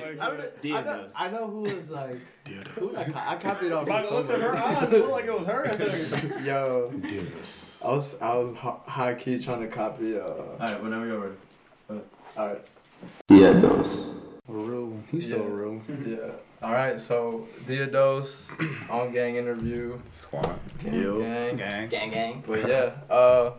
[0.00, 2.18] like, I, don't, I, know, I know who was like.
[2.78, 3.86] Who, I, co- I copied off.
[3.86, 5.68] By the looks of her eyes, it looked like it was her.
[5.68, 6.92] I said, Yo,
[7.84, 10.16] I was I was high key trying to copy.
[10.18, 11.20] Uh, Alright, whenever you're
[11.90, 12.02] ready.
[12.36, 12.64] alright.
[13.28, 14.04] Yeah, those.
[14.48, 14.96] real.
[15.10, 15.44] He's still Yeah.
[15.44, 15.82] a real.
[16.06, 16.16] Yeah.
[16.62, 17.00] All right.
[17.00, 18.48] So Diodos
[18.88, 19.98] on gang interview.
[20.14, 20.58] Squad.
[20.82, 21.20] Gang, Yo.
[21.20, 21.56] gang.
[21.56, 21.88] Gang.
[21.88, 22.44] Gang, gang.
[22.46, 22.92] But yeah.
[23.10, 23.52] Uh,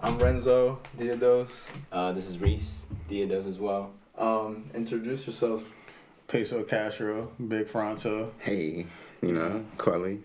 [0.00, 1.62] I'm Renzo Diodos.
[1.90, 2.84] Uh, this is Reese.
[3.10, 3.92] Diodos as well.
[4.18, 5.62] Um, introduce yourself.
[6.28, 8.32] Peso Castro, Big Fronto.
[8.38, 8.86] Hey,
[9.20, 10.20] you know, Quelly.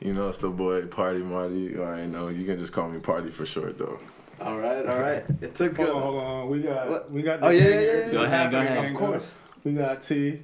[0.00, 1.54] You know, it's the boy Party Marty.
[1.60, 2.28] You already know.
[2.28, 4.00] You can just call me Party for short, though.
[4.40, 4.84] All right.
[4.86, 5.24] All right.
[5.42, 5.76] It took.
[5.76, 6.48] Hold on, hold on.
[6.48, 7.10] We got What?
[7.12, 8.84] we got the Oh, yeah, yeah, yeah, Go ahead, go ahead.
[8.84, 9.34] Gang of course.
[9.64, 10.42] We got T,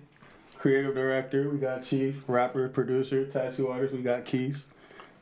[0.58, 1.48] creative director.
[1.50, 3.94] We got Chief, rapper, producer, tattoo artist.
[3.94, 4.66] We got Keys.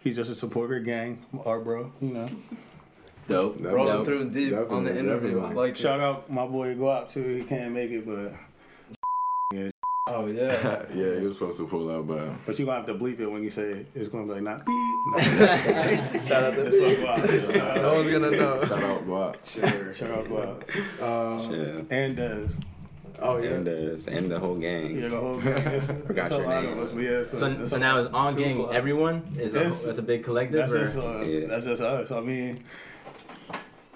[0.01, 1.93] He's just a supporter, gang, art bro.
[2.01, 2.29] You know.
[3.29, 3.57] Dope.
[3.61, 4.05] rolling Dope.
[4.07, 5.41] through deep on the interview.
[5.41, 6.03] I like Shout it.
[6.03, 7.23] out my boy Go out too.
[7.37, 8.33] He can't make it, but
[10.09, 10.85] Oh yeah.
[10.95, 13.27] yeah, he was supposed to pull out, but but you gonna have to bleep it
[13.27, 13.87] when you say it.
[13.95, 15.07] It's gonna be like not beep.
[15.13, 15.19] No.
[16.23, 17.03] Shout out to That's me.
[17.05, 18.61] what No one's gonna know.
[18.67, 19.37] shout out Guap.
[19.49, 20.65] Sure, shout out Go out.
[21.03, 21.81] Uh, Yeah.
[21.91, 22.39] And uh,
[23.21, 23.49] oh yeah.
[23.51, 24.97] And, uh, and the whole gang.
[24.97, 25.81] yeah, the whole gang.
[25.81, 26.79] Forgot your name.
[26.79, 26.95] of us.
[26.95, 28.57] Yeah, So, it's so now it's on Too gang.
[28.57, 28.75] fly.
[28.77, 30.71] Everyone is a, that's a big collective.
[30.71, 30.85] That's or?
[30.85, 31.47] just uh, Yeah.
[31.49, 32.13] that's just us.
[32.13, 32.63] I mean,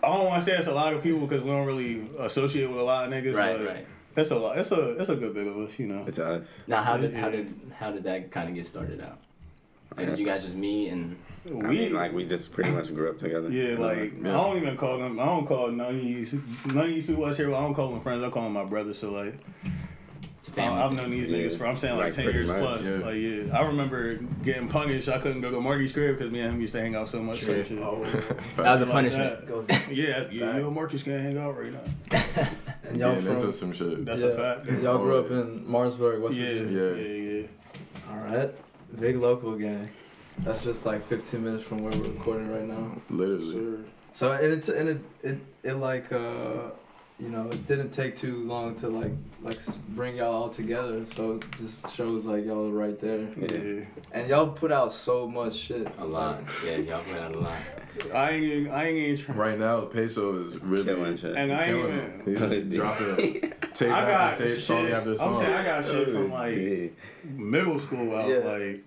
[0.02, 2.68] I don't want to say it's a lot of people because we don't really associate
[2.68, 3.34] with a lot of niggas.
[3.34, 3.86] right, but right.
[4.16, 4.58] It's a lot.
[4.58, 6.04] It's a it's a good bit of us, you know.
[6.06, 6.44] It's us.
[6.66, 9.18] Now, how did how did how did that kind of get started out?
[9.96, 12.94] Like, did you guys just meet and I We mean, like, we just pretty much
[12.94, 13.50] grew up together.
[13.50, 14.30] yeah, like Yeah.
[14.30, 15.18] I don't even call them.
[15.18, 16.32] I don't call none of these
[16.66, 17.54] none of these people that's here.
[17.54, 18.22] I don't call them friends.
[18.22, 18.98] I call them my brothers.
[18.98, 19.34] So like,
[20.41, 20.83] it's a I- family?
[20.83, 21.38] I've known these Yeah.
[21.38, 22.83] niggas for I'm saying like, Like, ten years much, plus.
[22.83, 22.91] yeah.
[22.96, 25.08] Like yeah, I remember getting punished.
[25.08, 27.22] I couldn't go to Marky's crib because me and him used to hang out so
[27.22, 27.41] much.
[27.41, 27.62] Sure.
[27.64, 27.78] Shit.
[27.78, 28.02] Oh,
[28.56, 29.47] that was a Like punishment.
[29.69, 29.88] that.
[29.92, 31.80] Yeah, you, you and Marcus can't hang out right now.
[32.88, 34.05] and y'all Getting into some shit.
[34.05, 34.28] That's yeah.
[34.28, 34.66] a fact.
[34.82, 36.82] Y'all grew up in Martinsburg, West Yeah, Virginia.
[36.82, 37.41] yeah, Yeah.
[37.42, 38.50] yeah, All right.
[38.98, 39.88] Big local gang.
[40.38, 42.97] That's just like 15 minutes from where we're recording right now.
[43.10, 43.53] Literally.
[43.53, 43.78] Sure.
[44.14, 46.70] So and it and it it, it like uh
[47.20, 49.56] you know it didn't take too long to like like
[49.91, 51.04] bring y'all all together.
[51.06, 53.28] So it just shows like y'all are right there.
[53.36, 53.84] Yeah.
[54.12, 55.86] And y'all put out so much shit.
[55.98, 56.42] A lot.
[56.64, 57.58] Yeah, y'all put out a lot.
[58.14, 59.38] I ain't even, I ain't even trying.
[59.38, 61.36] Right now, Peso is really Killing shit.
[61.36, 62.48] And I ain't killing even.
[62.53, 62.64] it.
[62.69, 63.41] He's dropping
[63.75, 64.64] tape I got after tape, shit.
[64.64, 66.87] song after I'm saying I got shit from like Yeah.
[67.25, 68.28] middle school out.
[68.28, 68.38] Yeah.
[68.38, 68.84] Like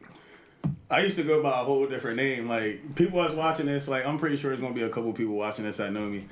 [0.89, 2.47] I used to go by a whole different name.
[2.47, 5.33] Like people that's watching this, like I'm pretty sure it's gonna be a couple people
[5.35, 6.25] watching this that know me.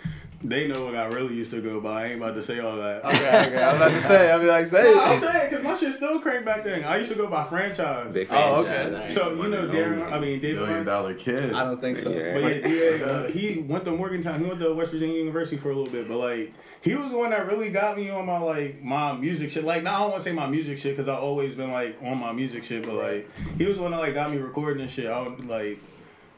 [0.43, 2.03] They know what I really used to go by.
[2.03, 3.05] I ain't about to say all that.
[3.05, 3.15] Okay,
[3.47, 3.63] okay.
[3.63, 4.31] I'm about to say.
[4.31, 5.21] I'll be like, say No, I'm it.
[5.21, 6.83] saying because my shit still crank back then.
[6.83, 8.11] I used to go by franchise.
[8.11, 9.07] Big Oh, okay.
[9.09, 10.55] So you know Darren, I mean David.
[10.55, 10.85] Million Martin?
[10.85, 11.53] dollar kid.
[11.53, 12.09] I don't think so.
[12.09, 12.33] Yeah.
[12.33, 14.39] But yeah, yeah uh, he went to Morgantown.
[14.41, 16.07] He went to West Virginia University for a little bit.
[16.07, 19.51] But like, he was the one that really got me on my like my music
[19.51, 19.63] shit.
[19.63, 21.97] Like, now I don't want to say my music shit because I've always been like
[22.03, 22.83] on my music shit.
[22.83, 25.05] But like, he was the one that like got me recording and shit.
[25.05, 25.79] I would like.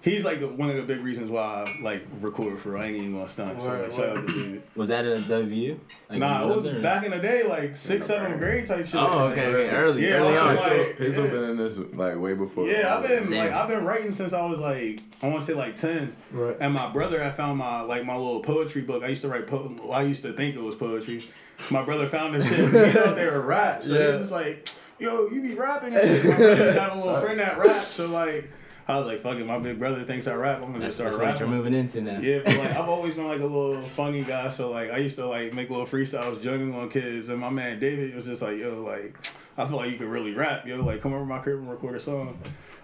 [0.03, 2.77] He's like one of the big reasons why I like record for.
[2.77, 3.61] I ain't even gonna stunt.
[3.61, 4.63] So like, shout out to David.
[4.75, 5.79] Was that at WVU?
[6.09, 6.83] Like, Nah, it was lived there?
[6.83, 8.39] back in the day, like sixth, No, seventh right.
[8.39, 8.95] grade type shit.
[8.95, 9.69] Oh, okay, okay.
[9.73, 10.55] Early, Yeah, early on.
[10.57, 11.29] like- Peso, Peso yeah.
[11.31, 12.67] been in this like way before.
[12.67, 15.57] Yeah, I've been like I've been writing since I was like I want to say
[15.57, 16.13] like ten.
[16.31, 16.57] Right.
[16.59, 19.03] And my brother I found my like my little poetry book.
[19.03, 21.23] I used to write po- well, I used to think it was poetry.
[21.69, 22.59] My brother found this shit.
[22.59, 23.83] He thought they were rap.
[23.85, 24.11] So he Yeah.
[24.11, 24.67] was just like,
[24.99, 26.25] "Yo, you be rapping?" And shit.
[26.25, 27.87] My brother just had a little friend that raps.
[27.87, 28.49] So like,
[28.87, 30.57] I was like, "Fuck it, my big brother thinks I rap.
[30.57, 32.19] I'm gonna That's, just start that's what you're moving into now.
[32.19, 35.15] Yeah, but like I've always been like a little funny guy, so like I used
[35.17, 38.57] to like make little freestyles, juggling on kids, and my man David was just like,
[38.57, 39.15] "Yo, like
[39.57, 41.95] I feel like you could really rap, yo, like come over my crib and record
[41.95, 42.37] a song."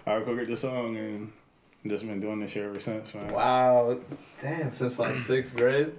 [0.06, 1.32] I recorded the song and
[1.86, 3.32] just been doing this shit ever since, man.
[3.32, 3.98] Wow.
[4.40, 4.72] Damn.
[4.72, 5.92] Since like sixth grade.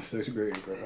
[0.00, 0.76] Sixth grade, bro.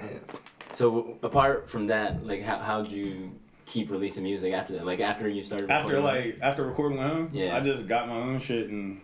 [0.72, 3.32] So apart from that, like how how'd you
[3.66, 4.86] keep releasing music after that?
[4.86, 7.56] Like after you started After like after recording my own, Yeah.
[7.56, 9.00] I just got my own shit and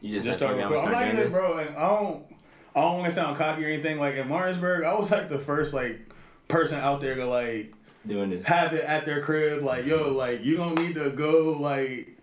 [0.00, 0.98] you just, just started "Fuck it, I'm recording.
[0.98, 1.58] I'm not even, bro.
[1.58, 2.24] And I don't,
[2.76, 3.98] I don't want to sound cocky or anything.
[3.98, 6.00] Like in Martinsburg, I was like the first like
[6.48, 7.72] person out there to like
[8.06, 8.46] Doing this.
[8.46, 9.62] have it at their crib.
[9.62, 12.13] Like yo, like you don't need to go like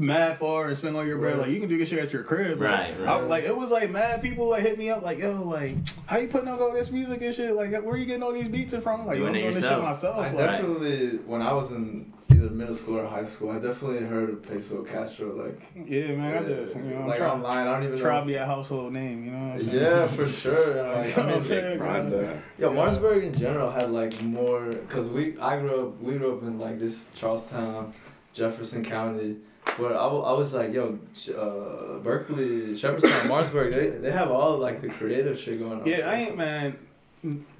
[0.00, 1.34] mad far and spend all your bread.
[1.34, 1.42] Right.
[1.46, 2.60] Like you can do this shit at your crib.
[2.60, 3.08] Like, Right, right.
[3.08, 5.76] I, like it was like mad people like hit me up like yo, like
[6.06, 7.54] how you putting out all this music and shit?
[7.54, 9.06] Like where you getting all these beats from?
[9.06, 10.16] Like yo, I'm Doing it doing this shit myself.
[10.16, 14.06] I Like, definitely, when I was in either middle school or high school, I definitely
[14.06, 15.44] heard of Peso Castro.
[15.44, 16.44] Like, yeah, man.
[16.44, 17.66] I just you know I'm like trying, online.
[17.66, 18.26] I don't even try to know.
[18.26, 19.24] be a household name.
[19.24, 19.82] You know what I'm saying?
[19.82, 20.70] Yeah, for sure.
[20.80, 21.86] And, Like, I mean, Okay, bro.
[21.86, 22.42] Pronto.
[22.58, 26.42] Yo, Martinsburg in general had like more, cause we I grew up we grew up
[26.42, 27.92] in like this Charlestown,
[28.32, 29.36] Jefferson County,
[29.78, 30.98] but I, I was like yo,
[31.36, 35.86] uh, Berkeley, Shepherdstown, Martinsburg, they they have all like the creative shit going on.
[35.86, 36.76] Yeah, I ain't man.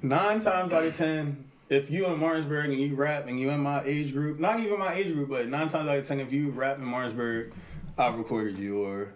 [0.01, 3.59] Nine times out of ten, if you in Martinsburg and you rap and you in
[3.59, 6.31] my age group, not even my age group, but nine times out of ten, if
[6.31, 7.53] you rap in Martinsburg,
[7.97, 9.13] I've recorded you or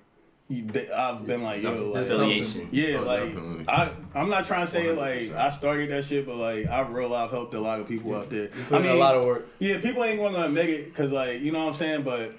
[0.48, 2.70] you, I've been like, yo, like, affiliation.
[2.72, 3.66] yeah, Oh, like definitely.
[3.68, 5.36] I, I'm not trying to say like 100%.
[5.36, 8.30] I started that shit, but like I real I've helped a lot of people out
[8.30, 8.50] there.
[8.70, 11.52] I mean, a lot of work, yeah, people ain't gonna make it because like you
[11.52, 12.36] know what I'm saying, but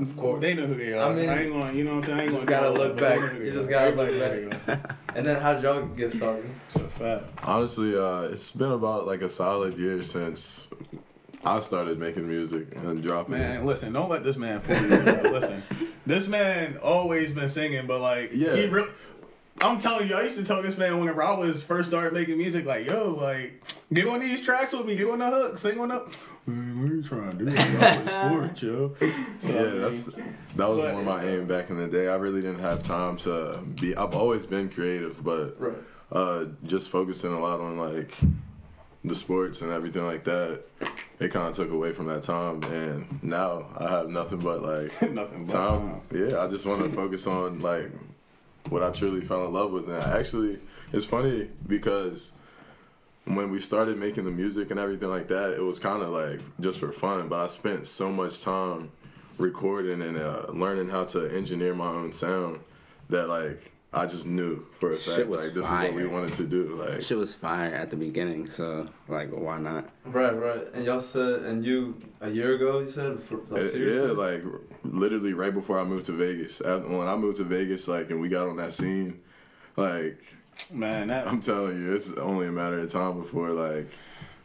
[0.00, 0.40] of course.
[0.40, 1.10] they know who they are.
[1.10, 2.18] I mean, I ain't gonna, you know what I'm saying.
[2.18, 3.40] I ain't you just gonna gotta look that, but they back.
[3.46, 4.80] You just gotta look know who they are.
[5.14, 6.48] And then how'd y'all get started?
[6.68, 7.24] It's a fact.
[7.42, 10.68] Honestly, uh, it's been about like a solid year since
[11.44, 13.34] I started making music and dropping.
[13.34, 13.38] it.
[13.38, 14.88] Man, listen, don't let this man fool you.
[15.32, 15.62] listen,
[16.06, 18.54] this man always been singing, but like, Yeah.
[18.54, 18.86] he real.
[19.60, 22.38] I'm telling you, I used to tell this man whenever I was first started making
[22.38, 23.62] music, like, yo, like,
[23.92, 26.12] get on these tracks with me, get on the hook, sing on up.
[26.46, 27.56] Man, what are you trying to do?
[27.56, 28.94] I'm sport, yo.
[29.40, 30.04] So, Yeah, that's
[30.56, 32.08] that was But- more my aim back in the day.
[32.08, 33.96] I really didn't have time to be.
[33.96, 35.76] I've always been creative, but Right.
[36.12, 38.14] uh, just focusing a lot on like
[39.04, 40.60] the sports and everything like that,
[41.20, 42.62] it kind of took away from that time.
[42.64, 45.80] And now I have nothing but like nothing but time.
[45.80, 46.00] time.
[46.30, 47.90] Yeah, I just want to focus on like
[48.70, 49.88] what I truly fell in love with.
[49.88, 50.58] And actually,
[50.92, 52.32] it's funny because
[53.24, 56.40] when we started making the music and everything like that, it was kind of like
[56.60, 57.28] just for fun.
[57.28, 58.90] But I spent so much time
[59.36, 62.60] recording and uh, learning how to engineer my own sound
[63.08, 66.34] that like I just knew for a fact was like this is what we wanted
[66.34, 66.76] to do.
[66.76, 69.88] Like Shit was fire at the beginning, so like, why not?
[70.04, 70.68] Right, right.
[70.74, 74.06] And y'all said, and you a year ago, you said, for, like, Uh, seriously?
[74.08, 74.44] Yeah, like
[74.84, 76.60] literally right before I moved to Vegas.
[76.60, 79.20] After- When I moved to Vegas, like, and we got on that scene,
[79.76, 80.22] like,
[80.72, 83.88] Man, that I'm telling you, it's only a matter of time before like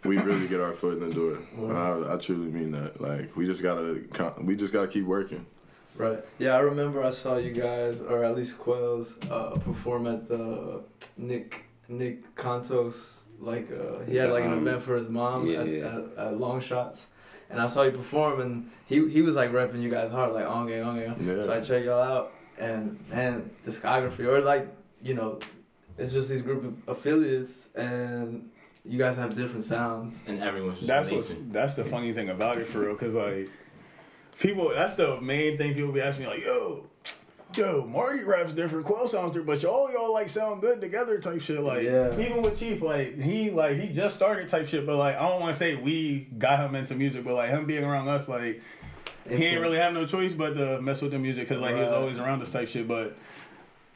[0.05, 1.39] we really get our foot in the door.
[1.57, 3.01] And I, I truly mean that.
[3.01, 4.03] Like, we just gotta,
[4.39, 5.45] we just gotta keep working.
[5.95, 6.19] Right.
[6.39, 10.81] Yeah, I remember I saw you guys, or at least Quells, uh, perform at the
[11.17, 13.19] Nick Nick Cantos.
[13.39, 15.85] Like uh, he had like an Um, event for his mom yeah, at, yeah.
[16.17, 17.07] At, at Long Shots,
[17.49, 20.45] and I saw you perform, and he he was like repping you guys hard, like
[20.47, 21.15] on game, on game.
[21.21, 21.43] Yeah.
[21.43, 24.67] So I checked y'all out, and man, discography or like
[25.01, 25.39] you know,
[25.97, 28.49] it's just these group of affiliates, and
[28.85, 30.21] you guys have different sounds.
[30.27, 31.51] and everyone's just that's what's, releasing.
[31.51, 33.49] that's the funny thing about it for real, cause like
[34.39, 36.85] people, that's the main thing people be asking me like, yo,
[37.55, 41.41] yo, Marty raps different, Quell sounds different, but y'all y'all like sound good together type
[41.41, 41.59] shit.
[41.59, 42.17] Like Yeah.
[42.19, 45.41] even with Chief, like he like he just started type shit, but like I don't
[45.41, 48.61] want to say we got him into music, but like him being around us, like
[49.27, 51.81] he ain't really have no choice but to mess with the music because like he
[51.81, 53.15] was always around us type shit, but.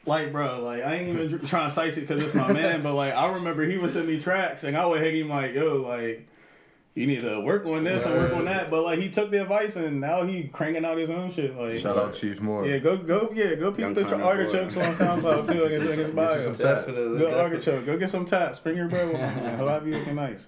[0.06, 2.94] Like bro, like I ain't even trying to size it because it's my man, but
[2.94, 5.82] like I remember he would send me tracks and I would hit him like, yo,
[5.82, 6.26] like
[6.98, 8.70] you need to work on this and work on that.
[8.70, 11.56] But like he took the advice and now he cranking out his own shit.
[11.56, 12.66] Like Shout out Chief Moore.
[12.66, 14.82] yeah, go go yeah, go peep Young the Connor artichokes boy.
[14.82, 15.64] on SoundCloud too.
[15.64, 16.42] in his- in his Get you bio.
[16.42, 16.94] some Definitely.
[17.04, 17.40] Good definitely.
[17.40, 17.86] artichoke.
[17.86, 18.58] Go get some taps.
[18.58, 19.20] Bring your bread with me.
[19.22, 19.58] man.
[19.58, 20.46] However you looking nice.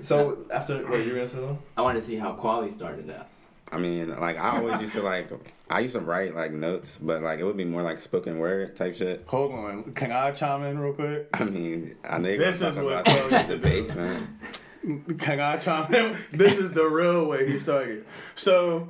[0.00, 1.56] So after, wait, you were gonna say that?
[1.76, 3.26] I want to see how Quali started out.
[3.72, 5.30] I mean, like I always used to like,
[5.68, 8.74] I used to write like notes, but like it would be more like spoken word
[8.76, 9.24] type shit.
[9.26, 9.92] Hold on.
[9.92, 11.28] Can I chime in real quick?
[11.34, 13.92] I mean, I know you're This gonna is talk what about Chloe the used
[14.82, 15.14] to do.
[15.14, 15.18] debates, man.
[15.18, 16.16] Can I chime in?
[16.32, 18.06] This is the real way he started.
[18.34, 18.88] So,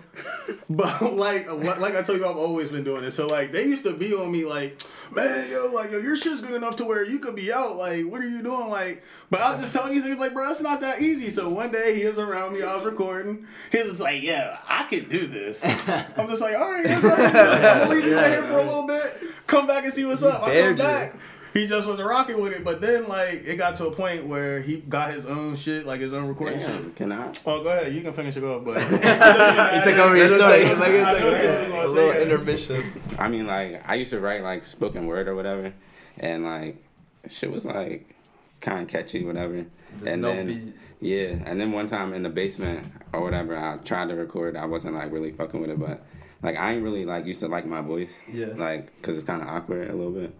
[0.70, 3.14] but like like I told you, I've always been doing this.
[3.16, 4.81] So like they used to be on me like,
[5.12, 7.76] man, yo, like yo, your shit's good enough to where you could be out.
[7.76, 8.69] Like, what are you doing?
[8.69, 11.31] Like, but I'll just tell you things like, bro, it's not that easy.
[11.31, 13.47] So one day he was around me, I was recording.
[13.73, 15.64] He was like, yeah, I can do this.
[16.16, 17.35] I'm just like, all right, that's all right.
[17.37, 19.18] I'm gonna leave you right here for a little bit.
[19.47, 20.42] Come back and see what's up.
[20.42, 21.14] I come back.
[21.14, 21.20] you.
[21.52, 21.61] Back.
[21.61, 24.61] He just was rocking with it, but then like it got to a point where
[24.61, 26.69] he got his own shit, like his own recording shit.
[26.69, 27.33] Damn, can I?
[27.47, 27.92] Oh, go ahead.
[27.92, 30.59] You can finish it off, but He took over your Let him story.
[30.59, 33.02] take it, like it's like know a- you a say little intermission.
[33.19, 35.73] I mean, like I used to write like spoken word or whatever,
[36.19, 36.83] and like
[37.28, 38.14] shit was like
[38.61, 39.64] kind of catchy, whatever.
[40.00, 40.75] There's and no then beat.
[41.00, 44.57] yeah, and then one time in the basement or whatever, I tried to record.
[44.57, 46.04] I wasn't like really fucking with it, but
[46.42, 48.47] like I ain't really like used to like my voice, Yeah.
[48.57, 50.33] like because it's kind of awkward a little bit.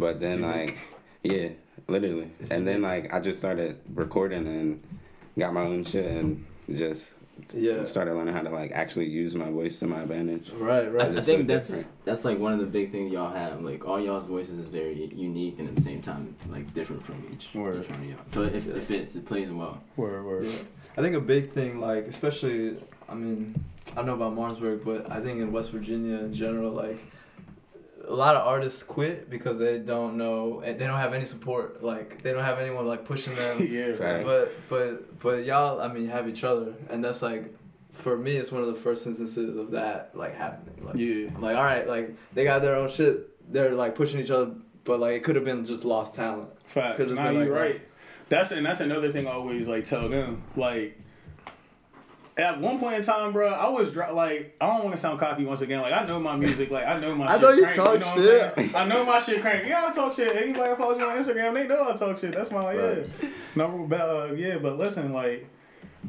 [0.00, 0.66] But then It's unique.
[0.66, 0.78] like
[1.22, 1.48] yeah,
[1.86, 3.04] literally, It's and then unique.
[3.04, 4.82] like I just started recording and
[5.38, 7.12] got my own shit and just
[7.54, 7.84] Yeah.
[7.84, 10.50] started learning how to like actually use my voice to my advantage.
[10.52, 11.08] Right, right.
[11.08, 11.88] I It's think so that's different.
[12.06, 13.60] that's like one of the big things y'all have.
[13.62, 17.22] Like all y'all's voices is very unique and at the same time like different from
[17.32, 17.82] each, Word.
[17.84, 18.18] each one of y'all.
[18.28, 18.74] So if Yeah.
[18.76, 19.82] it fits, it plays well.
[19.96, 20.44] word, word.
[20.46, 20.52] Yeah.
[20.96, 22.76] I think a big thing, like especially,
[23.08, 23.54] I mean,
[23.92, 26.98] I don't know about Martinsburg, but I think in West Virginia in general, like
[28.06, 31.82] a lot of artists quit because they don't know and they don't have any support.
[31.82, 33.66] Like they don't have anyone like pushing them.
[33.70, 34.24] yeah, Fact.
[34.24, 37.54] but but but y'all, I mean, you have each other, and that's like,
[37.92, 40.84] for me, it's one of the first instances of that like happening.
[40.84, 41.28] Like, yeah.
[41.34, 43.28] I'm like all right, like they got their own shit.
[43.52, 44.52] They're like pushing each other,
[44.84, 46.48] but like it could have been just lost talent.
[46.68, 46.96] Facts.
[46.98, 47.80] Could've Nah, been you like right.
[48.28, 50.42] that's and that's another thing I always like tell them.
[50.56, 50.98] Like
[52.40, 55.20] at one point in time, bro, I was dr- like I don't want to sound
[55.20, 55.80] cocky once again.
[55.80, 57.26] Like I know my music, like I know my.
[57.26, 58.54] I shit know you crank, talk know I'm shit.
[58.54, 58.74] saying?
[58.74, 59.66] I know my shit crank.
[59.66, 60.34] Yeah, I talk shit.
[60.34, 62.32] Anybody that follows me on Instagram, they know I talk shit.
[62.34, 62.94] That's my yeah.
[62.94, 63.12] Facts.
[63.54, 65.46] No, but uh, yeah, but listen, like.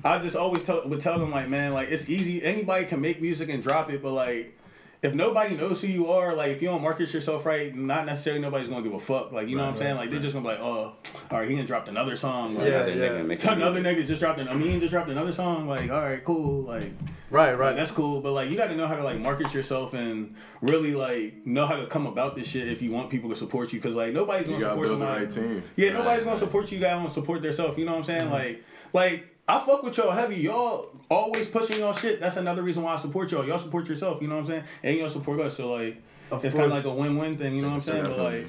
[0.06, 2.42] I just always tell, would tell them like, man, like it's easy.
[2.42, 4.58] Anybody can make music and drop it, but like,
[5.04, 8.40] if nobody knows who you are, like if you don't market yourself right, not necessarily
[8.42, 9.32] nobody's gonna give a fuck.
[9.32, 9.96] Like you know what I'm saying?
[9.96, 10.94] Like they're just gonna be like, oh,
[11.32, 12.54] all right, he done dropped another song.
[12.56, 13.10] Like, Yeah, Another yeah.
[13.10, 14.04] nigga making Another music.
[14.04, 14.48] nigga just dropped an.
[14.48, 15.68] I mean, just dropped another song.
[15.68, 16.64] Like, all right, cool.
[16.64, 16.92] Like,
[17.32, 17.76] Right, like, right.
[17.76, 18.22] that's cool.
[18.22, 21.66] But like, you got to know how to like market yourself and really like know
[21.66, 23.82] how to come about this shit if you want people to support you.
[23.82, 25.26] Cause like nobody's gonna gotta support build the somebody.
[25.26, 25.64] right team.
[25.78, 27.76] Yeah, nobody's gonna support you guys want to support themselves.
[27.78, 28.22] You know what I'm saying?
[28.22, 28.34] Mm-hmm.
[28.34, 30.38] Like, like I fuck with y'all heavy.
[30.38, 32.20] Y'all always pushing y'all shit.
[32.20, 33.46] That's another reason why I support y'all.
[33.46, 34.22] Y'all support yourself.
[34.22, 34.64] You know what I'm saying?
[34.84, 35.58] And y'all support us.
[35.58, 37.56] So like, Of it's kind of like a win-win thing.
[37.56, 38.04] You know what I'm saying?
[38.06, 38.48] But like.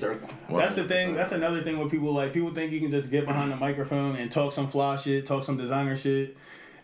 [0.48, 1.14] That's the thing.
[1.14, 2.12] That's another thing with people.
[2.12, 5.26] Like people think you can just get behind the microphone and talk some fly shit,
[5.26, 6.36] talk some designer shit,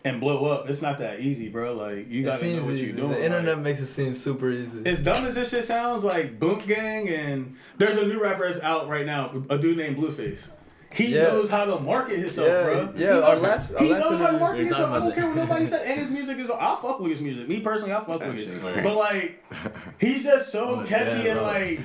[0.04, 0.68] and blow up.
[0.68, 1.74] It's not that easy, bro.
[1.74, 3.10] Like you It gotta know what you're doing.
[3.10, 4.84] The internet Like, makes it seem super easy.
[4.84, 8.64] as dumb as this shit sounds, like Boom Gang and there's a new rapper that's
[8.64, 10.40] out right now, a dude named Blueface.
[10.98, 11.22] He Yeah.
[11.24, 12.74] knows how to market himself, Yeah, bro.
[12.96, 14.90] yeah, he our knows, last- our he last knows how to market himself.
[14.90, 15.82] I don't care what nobody said.
[15.86, 17.48] And his music is, I fuck with his music.
[17.48, 18.82] Me personally, I fuck with shit it.
[18.84, 19.44] But like,
[20.00, 21.80] he's just so catchy and like,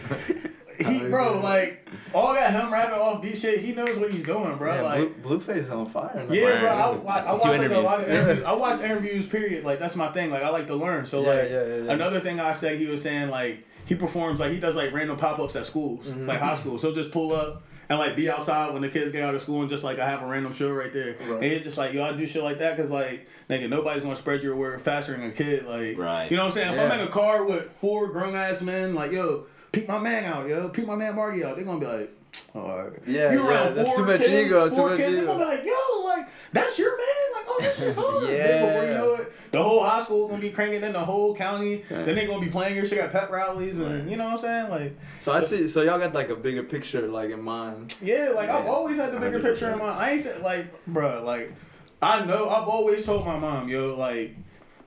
[0.79, 4.55] he, bro, like, all that him rapping off beat shit, he knows what he's doing,
[4.57, 4.73] bro.
[4.73, 6.25] Man, like, Blue, Blueface on fire.
[6.27, 6.33] now.
[6.33, 6.69] yeah, bro.
[6.69, 8.19] I, I, I watch like, a lot of interviews.
[8.27, 8.45] interviews.
[8.45, 9.27] I watch interviews.
[9.29, 9.63] Period.
[9.63, 10.31] Like that's my thing.
[10.31, 11.05] Like I like to learn.
[11.05, 11.91] So Yeah, like yeah, yeah, yeah.
[11.93, 15.17] another thing I said, he was saying like he performs like he does like random
[15.17, 16.25] pop ups at schools, Mm-hmm.
[16.27, 16.81] like high schools.
[16.81, 17.63] So just pull up.
[17.93, 20.09] And like be outside when the kids get out of school and just like I
[20.09, 21.15] have a random show right there.
[21.19, 24.41] And it's just like y'all do shit like that because like nigga nobody's gonna spread
[24.41, 25.67] your word faster than a kid.
[25.67, 26.29] Like Right.
[26.31, 26.73] you know what I'm saying?
[26.73, 30.25] If I'm in a car with four grown ass men, like yo, peek my man
[30.25, 32.11] out, yo, peek my man Margie out, they're gonna be like,
[32.55, 32.99] all right.
[33.05, 35.25] Yeah, You yeah, that's too much kids, ego, too much kids, ego.
[35.27, 37.07] gonna be like, yo, like that's your man.
[37.35, 38.29] Like, oh, this shit's hard.
[38.29, 38.65] Yeah.
[38.65, 39.12] Before you know
[39.53, 40.81] the whole high school gonna be cranking.
[40.81, 41.85] Then the whole county.
[41.89, 42.01] Yeah.
[42.03, 44.39] Then they gonna be playing your shit at pep rallies, and you know what I'm
[44.41, 44.69] saying?
[44.71, 45.67] Like, So I see.
[45.67, 47.95] So y'all got like a bigger picture like in mind.
[48.01, 49.43] yeah, like I've always had the bigger 100%.
[49.43, 49.99] picture in mind.
[49.99, 51.53] I ain't said like, bruh, like
[52.01, 54.35] I know I've always told my mom, yo, like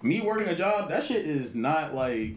[0.02, 2.34] me working a job, that shit is not like,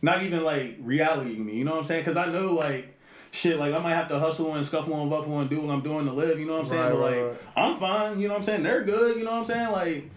[0.00, 1.56] not even like reality to me.
[1.58, 2.04] You know what I'm saying?
[2.06, 2.92] Because I know like.
[3.30, 5.80] Shit, like I might have to hustle and scuffle and buffle and do what I'm
[5.80, 6.82] doing to live, you know what I'm saying?
[6.82, 7.40] Right, but right, like right.
[7.56, 8.62] I'm fine, you know what I'm saying?
[8.62, 9.72] They're good, you know what I'm saying?
[9.72, 10.10] Like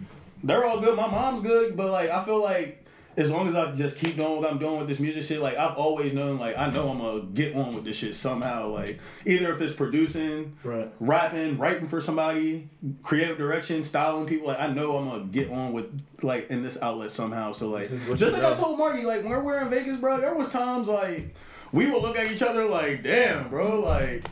[0.44, 0.96] they're all good.
[0.96, 2.84] My mom's good, but like I feel like
[3.16, 5.58] as long as I just keep doing what I'm doing with this music shit, like
[5.58, 8.68] I've always known, like I know I'm gonna get on with this shit somehow.
[8.70, 10.92] Like either if it's producing, Right.
[11.00, 12.70] rapping, writing for somebody,
[13.02, 15.86] creative direction, styling people, like I know I'm gonna get on with
[16.22, 17.54] like in this outlet somehow.
[17.54, 20.00] So like This is what just like I told Marky, like when we're in Vegas,
[20.00, 21.34] bro, there was times like
[21.72, 24.24] we would look at each other like, damn, bro, like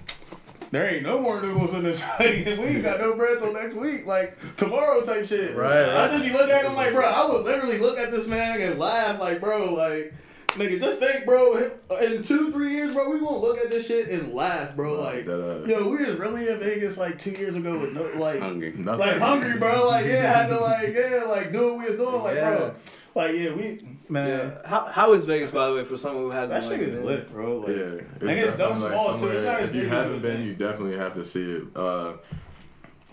[0.71, 2.45] there ain't no more noodles in this thing.
[2.59, 5.55] we ain't got no bread till next week, like tomorrow type shit.
[5.55, 8.27] Right, I just be looking at him like, bro, I would literally look at this
[8.27, 10.13] man and laugh like, bro, like.
[10.55, 11.57] Nigga, just think, bro.
[12.01, 15.01] In two, three years, bro, we won't look at this shit and laugh, bro.
[15.01, 18.71] Like, yo, we was really in Vegas like two years ago with no, like, Hungry.
[18.71, 18.99] Nothing.
[19.01, 19.89] like hungry, bro.
[19.89, 22.55] Like, yeah, had to like, yeah, like do what we was doing, like, Yeah.
[22.55, 22.75] bro.
[23.15, 23.79] Like, yeah, we,
[24.09, 24.67] man, Yeah.
[24.67, 26.95] How how is Vegas by the way for someone who hasn't that like shit is
[26.97, 27.05] been?
[27.05, 27.59] lit, bro.
[27.59, 29.27] Like, Yeah, And it's dumb definitely, small, too.
[29.29, 31.63] It's not If you big haven't you been, you definitely have to see it.
[31.75, 32.13] Uh,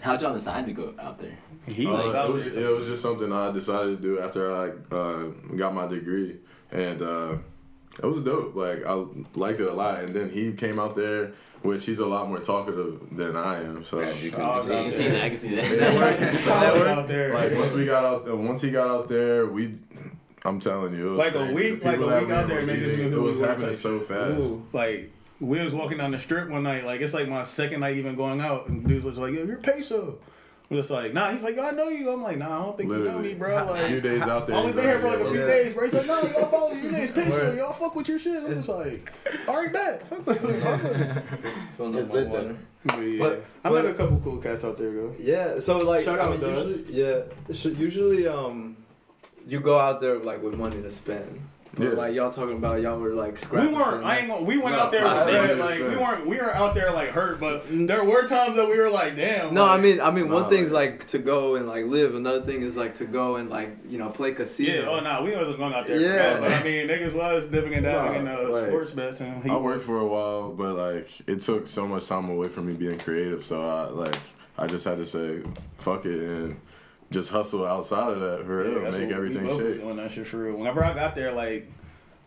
[0.00, 1.38] How'd y'all decide to go out there?
[1.68, 2.64] he uh, was out it, was, there.
[2.64, 6.38] it was just something I decided to do after I uh, got my degree,
[6.73, 7.37] and uh,
[8.02, 8.56] it was dope.
[8.56, 8.94] Like I
[9.37, 10.00] liked it a lot.
[10.02, 13.85] And then he came out there, which he's a lot more talkative than I am.
[13.85, 14.68] So As you can Oh, I see.
[14.68, 15.25] can see that.
[15.25, 16.49] I can see that.
[16.49, 17.32] I was out there.
[17.35, 19.78] like once we got out, uh, once he got out there, we.
[20.44, 22.80] I'm telling you, it was Like a week- like a week out there, were niggas
[22.80, 24.38] meeting, knew It who was we happening type so fast.
[24.40, 24.66] Ooh.
[24.72, 27.96] like we was walking down the strip one night, like it's like my second night
[27.96, 30.18] even going out, and dude was like, "Yo, you're peso."
[30.70, 31.30] I'm just like, nah.
[31.32, 33.34] He's like, "Yo, I know you." I'm like, "Nah, I don't think you know me,
[33.34, 34.56] bro." Like, a few days out there.
[34.56, 35.46] I only he's been here for like a few yeah.
[35.46, 35.84] days, bro.
[35.84, 37.30] He's like, no, y'all follow your name's Peso.
[37.30, 37.58] Word.
[37.58, 38.42] Y'all fuck with your shit.
[38.42, 39.12] I'm just like,
[39.49, 40.08] all right, bet.
[40.25, 41.22] Fuck with it.
[41.44, 42.56] It's up my lit.
[42.84, 45.14] But yeah, But- I but- met a couple cool cats out there, bro.
[45.20, 47.22] Yeah, so like Shout I out, mean, usually, yeah,
[47.78, 48.76] usually um,
[49.46, 51.40] you go out there like with money to spend.
[51.75, 51.88] But, Yeah.
[51.94, 54.04] Like y'all talking about y'all were like We weren't.
[54.04, 54.28] I ain't.
[54.28, 55.06] Gonna, we went No, out there.
[55.06, 56.26] I- with like we weren't.
[56.26, 59.54] We weren't out there like hurt, but there were times that we were like, damn.
[59.54, 62.14] No, I mean, I mean, one Nah, thing's like- like to go and like live.
[62.14, 64.82] Another thing is like to go and like you know play casino.
[64.82, 65.99] Yeah, oh no, we wasn't going out there.
[65.99, 66.14] Yeah.
[66.34, 69.20] Yeah, but I mean, niggas was dipping and dabbing in Nah, uh, like, sports bets
[69.22, 72.49] and he I worked for a while, but like it took so much time away
[72.49, 73.46] from me being creative.
[73.46, 74.18] So I like
[74.58, 75.40] I just had to say
[75.78, 76.61] fuck it and
[77.12, 79.83] just hustle outside of that for Yeah, real, make everything we both was shake.
[79.83, 80.57] doing that shit for real.
[80.57, 81.71] Whenever I got there, like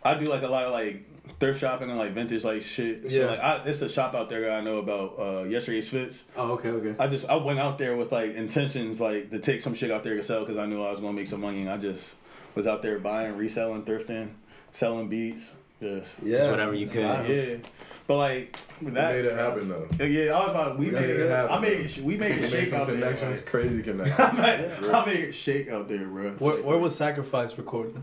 [0.04, 1.04] I do like a lot of like
[1.40, 3.02] thrift shopping and like vintage like shit.
[3.04, 3.10] Yeah.
[3.10, 5.16] So like I, it's a shop out there that I know about.
[5.20, 6.24] Uh, yesterday's fits.
[6.38, 6.96] Oh, okay, okay.
[7.00, 10.04] I just I went out there with like intentions like to take some shit out
[10.04, 12.14] there to sell because I knew I was gonna make some money and I just
[12.54, 14.30] was out there buying, reselling, thrifting,
[14.72, 15.52] selling beats.
[15.82, 16.50] Just Yeah.
[16.52, 17.02] whatever you could.
[17.02, 17.58] Yeah.
[18.08, 19.88] But like We that made it happen though.
[20.06, 21.20] Yeah, I was about we We made made it.
[21.22, 21.52] it happen.
[21.56, 21.98] I made it.
[22.00, 22.96] We made it shake some out there.
[22.98, 24.20] connections, Like, crazy connections.
[24.20, 26.32] I made, I made it shake out there, bro.
[26.34, 27.96] Where, where was Sacrifice recorded?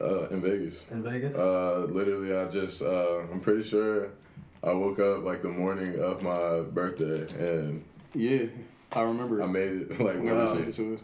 [0.00, 0.86] Uh, in Vegas.
[0.90, 1.34] In Vegas?
[1.36, 4.08] Uh, literally, I just, uh, I'm pretty sure
[4.62, 7.84] I woke up like the morning of my birthday and
[8.14, 8.46] Yeah,
[8.92, 9.42] I remember.
[9.42, 10.54] I made it like When you wow.
[10.54, 11.00] said it to us.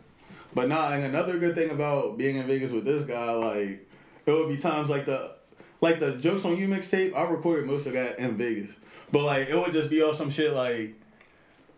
[0.55, 3.87] But nah, and another good thing about being in Vegas with this guy, like
[4.27, 5.33] it would be times like the
[5.81, 7.15] like the jokes on you mixtape.
[7.15, 8.71] I recorded most of that in Vegas,
[9.11, 10.95] but like it would just be all some shit like.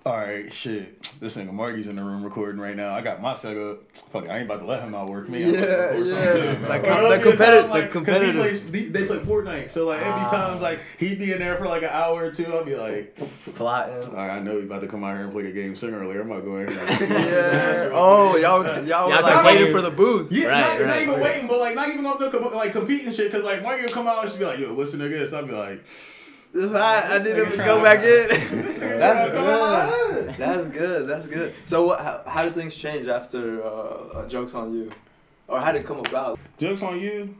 [0.05, 1.01] All right, shit.
[1.21, 2.93] This nigga Marty's in the room recording right now.
[2.93, 3.85] I got my setup.
[4.11, 5.45] Fuck, it, I ain't about to let him outwork me.
[5.45, 5.61] I'm Yeah,
[5.97, 6.57] yeah.
[6.57, 6.67] too.
[6.67, 8.35] Like, Or com- like competitive- time, like 'cause competitive.
[8.35, 10.29] Plays, they, play Fortnite, so like it'd Ah.
[10.29, 12.47] times like he'd be in there for like an hour or two.
[12.53, 13.17] I'll be like,
[13.55, 14.09] Plotting.
[14.09, 16.01] all right, I know you about to come out here and play the game sooner
[16.03, 16.23] or later.
[16.23, 17.01] I'm about to go ahead.
[17.01, 17.91] And Yeah.
[17.93, 20.33] Oh, y'all, y'all Y'all like waiting for the booth.
[20.33, 21.03] Yeah, Right, not, not right.
[21.03, 23.31] even waiting, but like not even the com- like competing shit.
[23.31, 25.53] Cause like Mario come out and she be like, "Yo, listen to this." I'd be
[25.55, 25.81] like,
[26.53, 27.11] This hot.
[27.11, 28.67] I need him to go back in.
[28.67, 28.79] That's
[29.31, 30.35] good.
[30.37, 31.09] That's good.
[31.09, 31.55] That's good.
[31.65, 32.01] So, what?
[32.01, 34.91] How, how did things change after uh, uh, jokes on you,
[35.49, 36.39] or how did it come about?
[36.59, 37.35] "Jokes on you."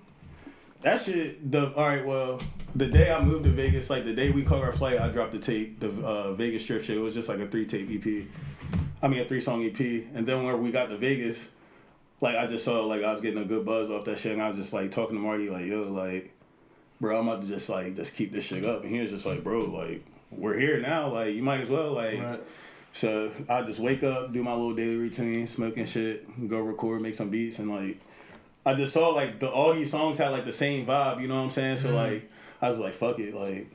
[0.81, 1.51] That shit.
[1.53, 2.07] The all right.
[2.07, 2.41] Well,
[2.75, 5.33] the day I moved to Vegas, like the day we caught our flight, I dropped
[5.33, 6.97] the tape, the uh, Vegas strip shit.
[6.97, 8.27] It was just like a three tape EP.
[9.03, 9.79] I mean, a three song EP.
[10.15, 11.39] And then when we got to Vegas,
[12.23, 14.41] like I just saw like I was getting a good buzz off that shit, and
[14.41, 16.32] I was just like talking to Marty, like, "Yo, like."
[17.03, 19.27] Bro, I'm about to just like just keep this shit up, and he was just
[19.27, 22.21] like, bro, like we're here now, like you might as well, like
[22.93, 27.17] So I just wake up, do my little daily routine, smoking shit, go record, make
[27.17, 28.01] some beats, and like
[28.65, 31.35] I just saw like the all these songs had like the same vibe, you know
[31.35, 31.79] what I'm saying?
[31.79, 31.97] So mm-hmm.
[31.97, 32.31] like
[32.61, 33.67] I was like, fuck it, like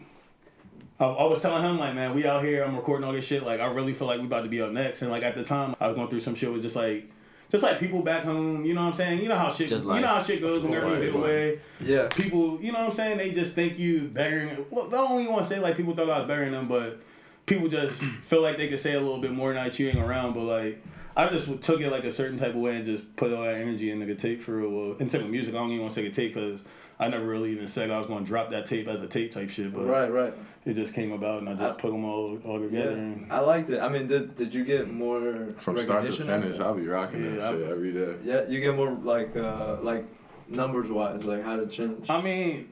[0.97, 3.43] I, I was telling him like, man, we out here, I'm recording all this shit,
[3.43, 5.43] like I really feel like we about to be up next, and like at the
[5.43, 7.11] time I was going through some shit with just like.
[7.49, 9.21] Just like people back home, you know what I'm saying?
[9.21, 11.59] You know how shit, Just you know how shit goes when everything Right, get away
[11.79, 12.07] Yeah.
[12.09, 13.17] people, you know what I'm saying?
[13.17, 14.39] They just think you better.
[14.45, 16.53] Than, well, I don't even want to say like people thought I was better than
[16.53, 16.99] them, but
[17.45, 20.33] people just feel like they could say a little bit more night you ain't around.
[20.33, 20.83] But like,
[21.15, 23.55] I just took it like a certain type of way and just put all that
[23.55, 24.69] energy into the tape for real.
[24.69, 26.59] Well, into the music, I don't even want to say a tape because
[26.99, 29.33] I never really even said I was going to drop that tape as a tape
[29.33, 29.71] type shit.
[29.73, 30.11] But Right.
[30.11, 30.33] Right.
[30.65, 32.97] it just came about and I just I- put them all all together.
[32.97, 33.25] Yeah.
[33.35, 33.79] I liked it.
[33.81, 36.59] I mean, did did you get more From start to finish.
[36.59, 38.13] I'll be rocking Yeah, that I- shit every day.
[38.23, 40.05] Yeah, you get more like uh like
[40.49, 42.09] numbers wise, like how to change.
[42.09, 42.69] I mean,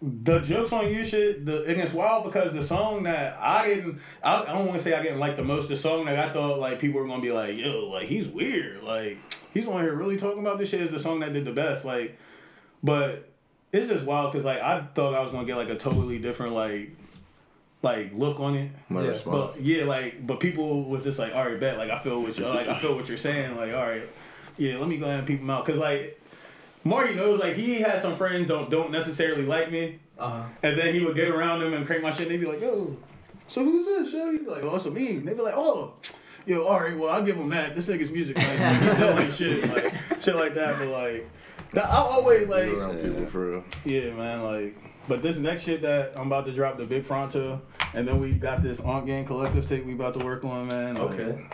[0.00, 4.00] the jokes on you shit, the and it's wild because the song that I didn't,
[4.22, 5.68] I, I don't want to say I didn't like the most.
[5.68, 8.82] The song that I thought like people were gonna be like, yo, like he's weird,
[8.82, 9.18] like
[9.54, 10.80] he's on here really talking about this shit.
[10.80, 12.18] Is the song that did the best, like,
[12.82, 13.28] but
[13.72, 16.54] it's just wild because like I thought I was gonna get like a totally different
[16.54, 16.90] like.
[17.84, 19.08] Like look on it, My Yeah.
[19.08, 19.56] response.
[19.56, 22.38] but yeah, like, but people was just like, all right, bet, like, I feel what
[22.38, 24.08] you like, I feel what you're saying, like, all right,
[24.56, 26.16] yeah, let me go ahead and peep him out, cause like,
[26.84, 30.44] Marty knows, like, he has some friends don't don't necessarily like me, Uh-huh.
[30.62, 32.60] and then he would get around them and crank my shit, and they'd be like,
[32.60, 32.96] yo,
[33.48, 34.14] so who's this?
[34.14, 35.16] Yo, he'd be like, oh, it's a me.
[35.16, 35.94] They'd be like, oh,
[36.46, 37.74] yo, all right, well, I'll give him that.
[37.74, 41.28] This nigga's music nice, like, he still like shit, like shit like that, but like,
[41.74, 43.64] that, I always like, Be around people for real.
[43.84, 44.76] yeah, man, like,
[45.08, 47.60] but this next shit that I'm about to drop, the Big Fronto,
[47.94, 50.94] and then we got this On Gang Collective tape we about to work on, man.
[50.94, 51.44] like, Okay.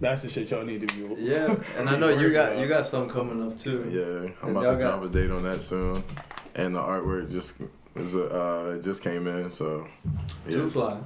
[0.00, 1.14] that's the shit y'all need to be.
[1.22, 3.84] Yeah, and I know you got you got some coming up too.
[3.90, 6.02] Yeah, I'm And about to got- drop a date on that soon,
[6.54, 7.54] and the artwork just
[7.94, 9.86] is a, uh it just came in, so
[10.46, 10.98] yeah, Too fly.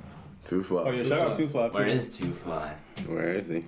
[0.45, 0.83] Two fly.
[0.87, 1.75] Oh yeah, shout out Two Fly too.
[1.75, 2.75] Where is Two Fly?
[3.07, 3.55] Where is he?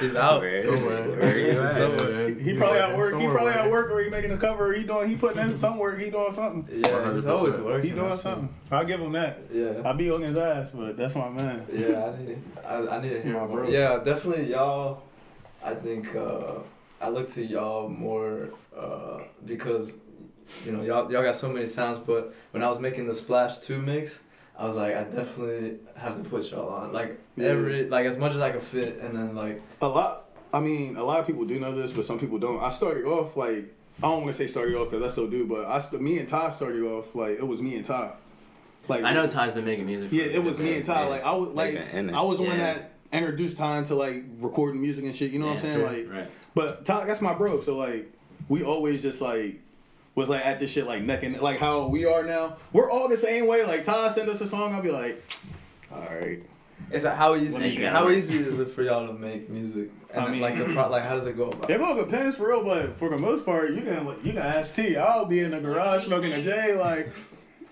[0.00, 0.40] He's out.
[0.40, 0.84] Where is he?
[0.86, 1.74] Where you at?
[1.74, 2.28] Somewhere.
[2.30, 3.06] He probably at work.
[3.06, 4.72] He Somewhere probably at work, or he making a cover.
[4.72, 5.10] He doing.
[5.10, 5.98] He putting in some work.
[5.98, 6.82] He doing something.
[6.84, 7.90] Yeah, he's always working.
[7.90, 8.54] He doing I something.
[8.70, 9.40] I'll give him that.
[9.52, 9.82] Yeah.
[9.84, 11.66] I be on his ass, but that's my man.
[11.72, 13.68] Yeah, I need, I, I need to hear My bro.
[13.68, 15.02] Yeah, definitely y'all.
[15.64, 16.54] I think uh,
[17.00, 19.88] I look to y'all more uh, because
[20.64, 21.98] you know y'all y'all got so many sounds.
[21.98, 24.18] But when I was making the Splash Two mix,
[24.58, 26.92] I was like, I definitely have to put y'all on.
[26.92, 27.48] Like Yeah.
[27.48, 30.28] every like as much as I could fit, and then like A lot.
[30.54, 32.62] I mean, a lot of people do know this, but some people don't.
[32.62, 35.46] I started off like I don't want to say started off because I still do,
[35.46, 38.12] but I st- me and Ty started off like it was me and Ty.
[38.88, 40.10] Like I know Ty's been making music.
[40.10, 41.02] For Yeah, it was me and Ty.
[41.04, 41.08] Yeah.
[41.08, 44.80] Like I was like Like I was the one that introduced Ty into like recording
[44.80, 45.30] music and shit.
[45.32, 45.74] You know what I'm saying?
[45.76, 45.86] true.
[45.86, 46.30] Like, right.
[46.54, 47.60] but Ty, that's my bro.
[47.60, 48.12] So like,
[48.48, 49.60] we always just like
[50.14, 52.56] was like at this shit like neck and like how we are now.
[52.72, 53.64] We're all the same way.
[53.64, 55.22] Like Ty send us a song, I'll be like,
[55.92, 56.42] all right.
[56.90, 57.76] It's that how easy?
[57.84, 59.88] How easy is it for y'all to make music?
[60.12, 61.70] And I mean- like the pro- like how does it go about?
[61.70, 64.74] It all depends for real, but for the most part, you can you can ask
[64.74, 64.96] T.
[64.96, 67.14] I'll be in the garage smoking a J like,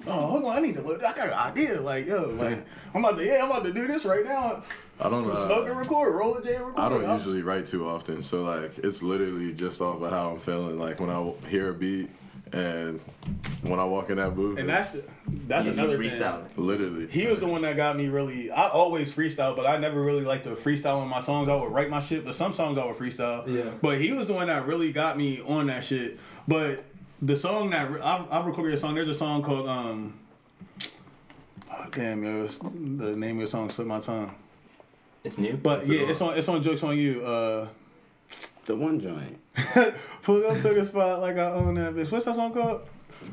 [0.06, 1.04] oh hold on, I need to look.
[1.04, 1.80] I got an idea.
[1.80, 4.62] Like yo, like I'm about to yeah, I'm about to do this right now.
[4.98, 6.80] I don't uh, Smoke and record, roll a J and record.
[6.80, 10.38] I don't usually write too often, so like it's literally just off of how I'm
[10.40, 10.78] feeling.
[10.78, 12.08] Like when I hear a beat
[12.52, 13.00] and
[13.62, 14.96] when I walk in that booth, And that's
[15.46, 16.46] that's You another freestyle.
[16.48, 16.66] thing.
[16.66, 17.06] literally.
[17.06, 18.50] He was the one that got me really.
[18.50, 21.48] I always freestyle, but I never really liked to freestyle on my songs.
[21.48, 23.46] I would write my shit, but some songs I would freestyle.
[23.46, 23.70] Yeah.
[23.80, 26.18] But he was the one that really got me on that shit.
[26.48, 26.84] But
[27.22, 28.94] the song that re- I, I recorded a song.
[28.94, 30.18] There's a song called um.
[31.70, 34.34] oh, damn, yo, it's, the name of the song slipped my tongue.
[35.22, 35.54] It's new.
[35.56, 37.24] But What's yeah, it's on it's on jokes on you.
[37.24, 37.68] Uh,
[38.66, 39.38] The one joint.
[40.22, 42.10] pull up to the spot like I own that bitch.
[42.10, 42.82] What's that song called?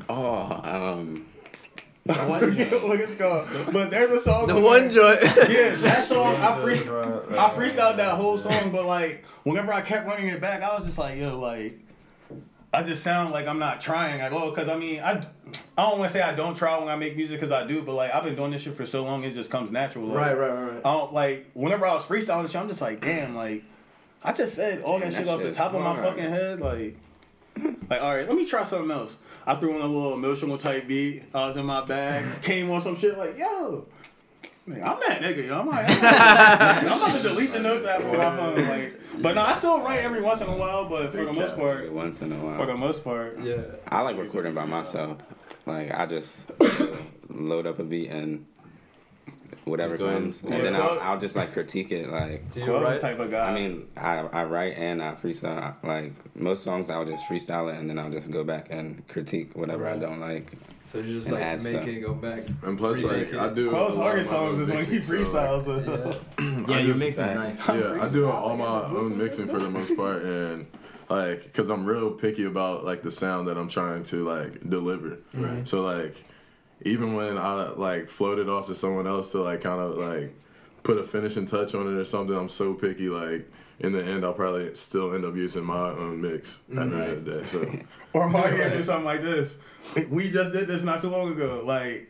[0.08, 1.26] Oh, um,
[2.08, 3.48] I forget what it's called.
[3.72, 4.46] But there's a song.
[4.46, 5.22] The where- one joint.
[5.22, 10.06] Yeah, that song I free I freestyled that whole song, but like whenever I kept
[10.06, 11.78] running it back, I was just like, yo, like
[12.72, 14.50] I just sound like I'm not trying at all.
[14.52, 15.26] Cause I mean, I
[15.76, 17.82] I don't want to say I don't try when I make music, cause I do.
[17.82, 20.06] But like I've been doing this shit for so long, it just comes natural.
[20.06, 20.80] Like, right, right, right, right.
[20.84, 23.64] I don't like whenever I was freestyling, shit, I'm just like, damn, like
[24.22, 26.04] I just said all that Damn, shit off the shit's top of my hard.
[26.04, 26.96] fucking head, like.
[27.90, 29.16] Like, all right, let me try something else.
[29.46, 31.22] I threw in a little emotional type beat.
[31.34, 33.86] I was in my bag, came on some shit like, yo,
[34.66, 35.58] man, I'm that nigga, yo.
[35.60, 38.68] I'm like, I'm about to delete the notes app on my phone.
[38.68, 40.84] Like, but no, I still write every once in a while.
[40.84, 42.58] But for the most part, once in a while.
[42.58, 43.62] for the most part, Yeah.
[43.88, 45.18] I like recording by myself.
[45.66, 46.46] Like I just
[47.28, 48.46] load up a beat and
[49.68, 52.10] whatever Just go ahead comes, and- and Yeah, then I'll, I'll just like critique it.
[52.10, 53.00] Like Do you write?
[53.00, 53.50] type of guy.
[53.50, 55.74] I mean, I I write and I freestyle.
[55.82, 59.54] Like most songs, I'll just freestyle it and then I'll just go back and critique
[59.56, 60.52] whatever I don't like.
[60.84, 61.86] So you just like add make stuff.
[61.88, 62.44] it go back.
[62.62, 63.54] And plus, like Remake I it.
[63.54, 63.68] do.
[63.68, 66.18] Quell's a lot of hardest songs is when he mixing, so, like, freestyles.
[66.38, 66.64] Yeah.
[66.68, 67.68] yeah, I your mix is nice.
[67.68, 70.66] yeah, I do all my own mixing for the most part, and
[71.10, 75.18] like, cause I'm real picky about like the sound that I'm trying to like deliver.
[75.34, 75.68] Right.
[75.68, 76.24] So like,
[76.82, 80.34] even when I like float it off to someone else to like kind of like
[80.82, 83.08] put a finishing touch on it or something, I'm so picky.
[83.08, 86.82] Like, in the end, I'll probably still end up using my own mix at the
[86.82, 87.46] end of the day.
[87.46, 87.78] So
[88.12, 89.56] Or Mario did something like this.
[90.10, 91.62] We just did this not too long ago.
[91.64, 92.08] Like,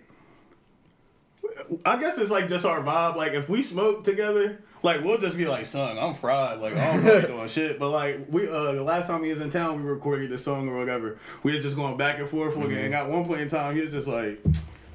[1.85, 3.17] I guess it's like just our vibe.
[3.17, 6.61] Like, if we smoke together, like we'll just be like, "Son, I'm fried.
[6.61, 9.51] Like, I'm not doing shit." But like, we uh, the last time he was in
[9.51, 11.19] town, we recorded this song or whatever.
[11.43, 12.57] We was just going back and forth.
[12.57, 14.41] And at one point in time, he was just like.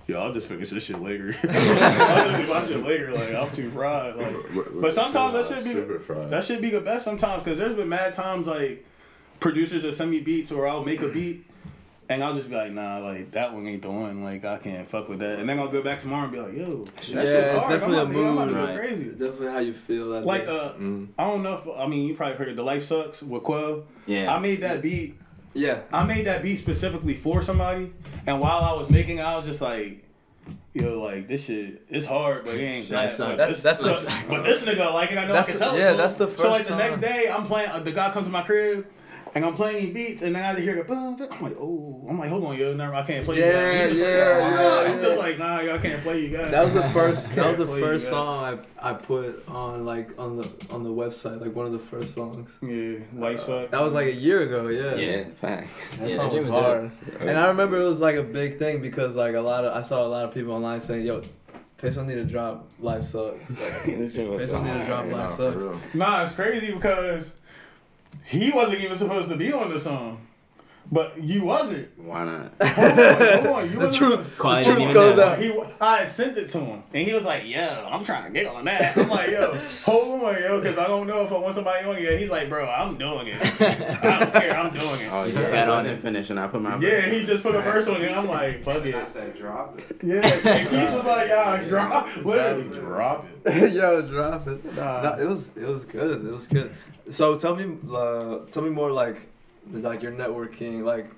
[0.05, 1.33] Yo, I'll just finish this shit later.
[1.49, 3.13] I'll just do my shit later.
[3.13, 4.17] Like I'm too fried.
[4.17, 4.35] Like,
[4.81, 7.87] but sometimes that should be super that should be the best sometimes because there's been
[7.87, 8.85] mad times like
[9.39, 11.45] producers that send me beats or I'll make a beat
[12.09, 14.23] and I'll just be like, nah, like that one ain't the one.
[14.23, 15.39] Like I can't fuck with that.
[15.39, 17.69] And then I'll go back tomorrow and be like, yo, that Yeah, shit's it's hard.
[17.79, 18.77] definitely I'm a about to- I'm mood, right.
[18.77, 19.03] crazy.
[19.11, 21.07] Definitely how you feel that Like uh, Mm.
[21.17, 23.83] I don't know if I mean you probably heard the Life Sucks with Quell.
[24.05, 24.33] Yeah.
[24.35, 25.17] I made that beat.
[25.53, 25.81] yeah.
[25.91, 27.91] I made that beat specifically for somebody,
[28.27, 29.99] and while I was making, it, I was just like.
[30.73, 33.15] Yo, like this shit, it's hard, but it ain't Life that.
[33.15, 33.29] sucks.
[33.29, 35.17] But That's- this, that's the- but, but this nigga like it.
[35.19, 36.25] I know That's I can the- sell it yeah, to that's him.
[36.29, 37.69] the So like first the next day, I'm playing.
[37.69, 38.87] Uh, the guy comes to my crib,
[39.35, 41.15] and I'm playing these beats, and then I hear the boom.
[41.15, 41.27] boom.
[41.31, 43.37] I'm like, oh, I'm like, hold on, yo, never, I can't play.
[43.37, 43.89] you guys.
[43.89, 46.51] Just yeah, like, oh, yeah, I'm just like, nah, yo, I can't play you guys.
[46.51, 47.31] That was the first.
[47.35, 51.41] That was the first song I I put on like on the on the website,
[51.41, 52.57] like one of the first songs.
[52.61, 53.71] Yeah, Life uh, Sucks.
[53.71, 54.67] That was like a year ago.
[54.67, 54.95] Yeah.
[54.95, 55.95] Yeah, facts.
[55.95, 56.91] That Yeah, song was was hard.
[57.19, 59.81] And I remember it was like a big thing because like a lot of I
[59.81, 61.23] saw a lot of people online saying, "Yo,
[61.77, 63.49] Peso need to drop Life Sucks."
[63.85, 65.63] This shit was need to drop Life for Sucks.
[65.63, 65.79] real.
[65.93, 67.33] Nah, it's crazy because
[68.25, 70.25] he wasn't even supposed to be on the song,
[70.91, 71.97] but you wasn't.
[71.99, 72.53] Why not?
[72.61, 75.39] Hold on, hold on, you The truth, Quiet the truth goes out.
[75.39, 78.45] He, I sent it to him, and he was like, "Yo, I'm trying to get
[78.47, 80.12] on that." I'm like, "Yo, hold on, yo,
[80.63, 83.27] because I don't know if I want somebody on it." He's like, "Bro, I'm doing
[83.27, 83.41] it.
[83.61, 84.57] I don't care.
[84.57, 87.01] I'm doing it." Oh he just got on wasn't finished, and I put my Yeah,
[87.01, 88.15] he just put a verse on it.
[88.17, 89.97] I'm like, "Fuck it." said drop it.
[90.03, 94.75] Yeah, and Keith was like, "Yeah, drop, literally drop it." Yo, drop it.
[94.75, 95.01] Nah.
[95.15, 96.25] No, it was it was good.
[96.25, 96.73] It was good.
[97.09, 99.21] So tell me, uh, tell me more like
[99.71, 100.83] like your networking.
[100.83, 101.09] Like,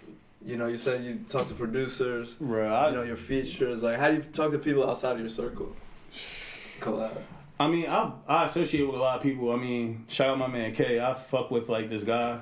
[0.44, 2.36] you know, you said you talk to producers.
[2.40, 2.68] right?
[2.68, 3.84] I, You know your features.
[3.84, 5.76] Like, how do you talk to people outside of your circle?
[6.80, 7.18] Collab.
[7.60, 9.52] I mean, I I associate with a lot of people.
[9.52, 11.00] I mean, shout out my man K.
[11.00, 12.40] I fuck with like this guy.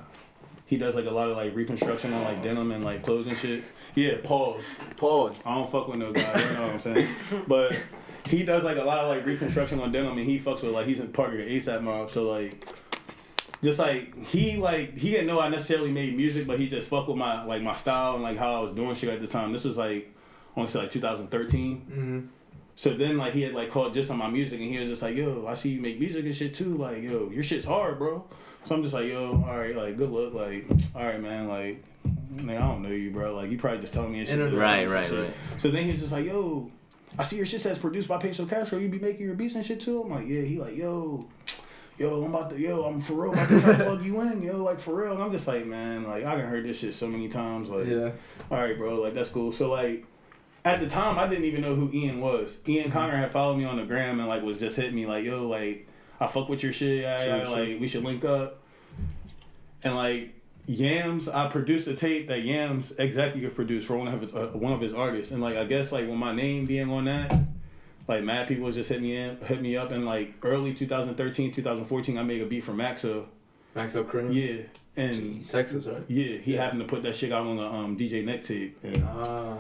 [0.66, 3.38] He does like a lot of like reconstruction on like denim and like clothes and
[3.38, 3.64] shit.
[3.96, 4.64] Yeah, pause.
[4.98, 5.44] Pause.
[5.46, 6.22] I don't fuck with no guy.
[6.22, 7.08] You know what I'm saying?
[7.48, 7.76] But
[8.26, 10.88] he does like a lot of like reconstruction on denim, and he fucks with like
[10.88, 12.12] he's a part of the ASAP mob.
[12.12, 12.68] So like,
[13.64, 17.08] just like he like he didn't know I necessarily made music, but he just fucked
[17.08, 19.54] with my like my style and like how I was doing shit at the time.
[19.54, 20.12] This was like
[20.56, 21.78] I want to say like 2013.
[21.78, 22.28] Mm-hmm.
[22.76, 25.02] So then like he had like called just on my music and he was just
[25.02, 26.76] like, yo, I see you make music and shit too.
[26.78, 28.26] Like, yo, your shit's hard, bro.
[28.66, 31.84] So I'm just like, yo, all right, like good luck, like, all right, man, like,
[32.32, 33.36] man, I don't know you, bro.
[33.36, 34.40] Like, you probably just telling me and shit.
[34.40, 34.58] Internet.
[34.60, 35.20] Right, right, shit.
[35.20, 35.34] right.
[35.60, 36.72] So then he's just like, yo,
[37.20, 38.80] I see your shit says produced by Peso Castro.
[38.80, 40.02] You be making your beats and shit too.
[40.04, 40.42] I'm like, yeah.
[40.42, 41.28] He like, yo,
[42.00, 44.42] yo, I'm about to, yo, I'm for real about to try to plug you in,
[44.42, 45.14] yo, like for real.
[45.14, 47.86] And I'm just like, man, like I done heard this shit so many times, like,
[47.86, 48.12] Yeah.
[48.50, 49.52] all right, bro, like that's cool.
[49.52, 50.06] So like.
[50.66, 52.58] At the time, I didn't even know who Ian was.
[52.68, 55.26] Ian Connor had followed me on the gram and like was just hitting me like,
[55.26, 55.88] "Yo, like
[56.22, 57.60] I fuck with your shit, yeah, Sure, sure.
[57.60, 58.60] like we should link up."
[59.84, 60.34] And like
[60.66, 64.72] Yams, I produced a tape that Yams executive produced for one of his uh, one
[64.72, 67.38] of his artists, and like I guess like with my name being on that,
[68.08, 72.18] like mad people just hit me in, hit me up in like early 2013, 2014.
[72.18, 73.26] I made a beat for Maxo,
[73.76, 74.34] Maxo Kream.
[74.34, 74.64] yeah,
[74.96, 76.04] and Texas, right?
[76.08, 76.64] yeah, he Yeah.
[76.64, 79.58] happened to put that shit out on the um, DJ Neck tape, and Ah,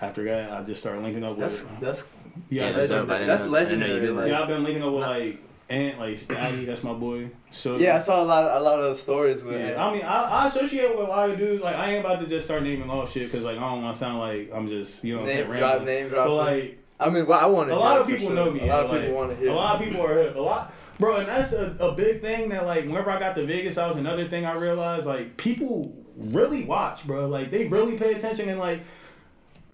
[0.00, 1.40] after that, I just started linking up with.
[1.40, 2.04] that's uh, that's
[2.48, 3.26] yeah, Yeah, that's that's legendary.
[3.26, 4.10] That's know- I didn't know you legendary.
[4.10, 7.30] Like, yeah, I've been linking up with like Ant, like Stabby, that's my boy.
[7.50, 9.60] So yeah, I saw a lot, of, a lot of stories with.
[9.60, 11.62] Yeah, I mean, I, I associate with a lot of dudes.
[11.62, 13.94] Like, I ain't about to just start naming off shit because, like, I don't want
[13.94, 15.86] to sound like I'm just, you know, I'm name saying, drop, rambling.
[15.86, 16.26] name drop.
[16.26, 18.60] But like, I mean, well, I want a lot of people know me.
[18.60, 19.50] A lot yeah, of like, people want to hear.
[19.50, 20.36] A lot of people are hip.
[20.36, 23.44] A lot, bro, and that's a, a big thing that, like, whenever I got to
[23.44, 25.04] Vegas, that was another thing I realized.
[25.04, 27.28] Like, people really watch, bro.
[27.28, 28.80] Like, they really pay attention and like.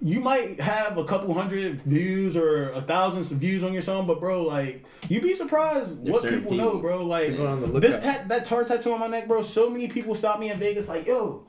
[0.04, 4.20] You might have a couple hundred views or a thousand views on your song, but
[4.20, 7.06] bro, like you'd be surprised There's what certain people know, bro.
[7.06, 8.12] Like People on the this lookout.
[8.14, 9.40] tat, that tar tattoo on my neck, bro.
[9.40, 11.46] So many people stop me in Vegas, like, yo,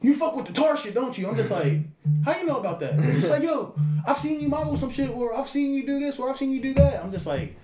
[0.00, 1.28] you fuck with the tar shit, don't you?
[1.28, 1.80] I'm just like,
[2.24, 2.94] how you know about that?
[2.96, 3.74] It's just like, yo,
[4.06, 6.52] I've seen you model some shit, or I've seen you do this, or I've seen
[6.52, 7.02] you do that.
[7.02, 7.56] I'm just like,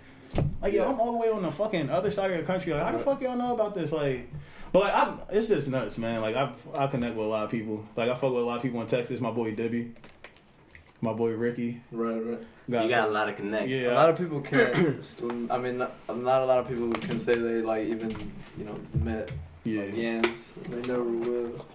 [0.60, 2.72] like, yo, I'm all the way on the fucking other side of the country.
[2.74, 3.92] Like, how the fuck y'all know about this?
[3.92, 4.28] Like,
[4.72, 6.20] but like, I, it's just nuts, man.
[6.20, 7.84] Like, I, I connect with a lot of people.
[7.96, 9.20] Like, I fuck with a lot of people in Texas.
[9.20, 9.94] My boy Debbie,
[11.00, 11.82] my boy Ricky.
[11.92, 12.38] Right, right.
[12.70, 13.68] So you got a lot of connect.
[13.68, 13.92] yeah.
[13.92, 14.70] A lot of people can't.
[15.50, 18.78] I mean, not, not a lot of people can say they like even you know
[18.94, 19.30] met
[19.64, 19.82] yeah.
[19.82, 20.52] like, yams.
[20.68, 21.66] They never will.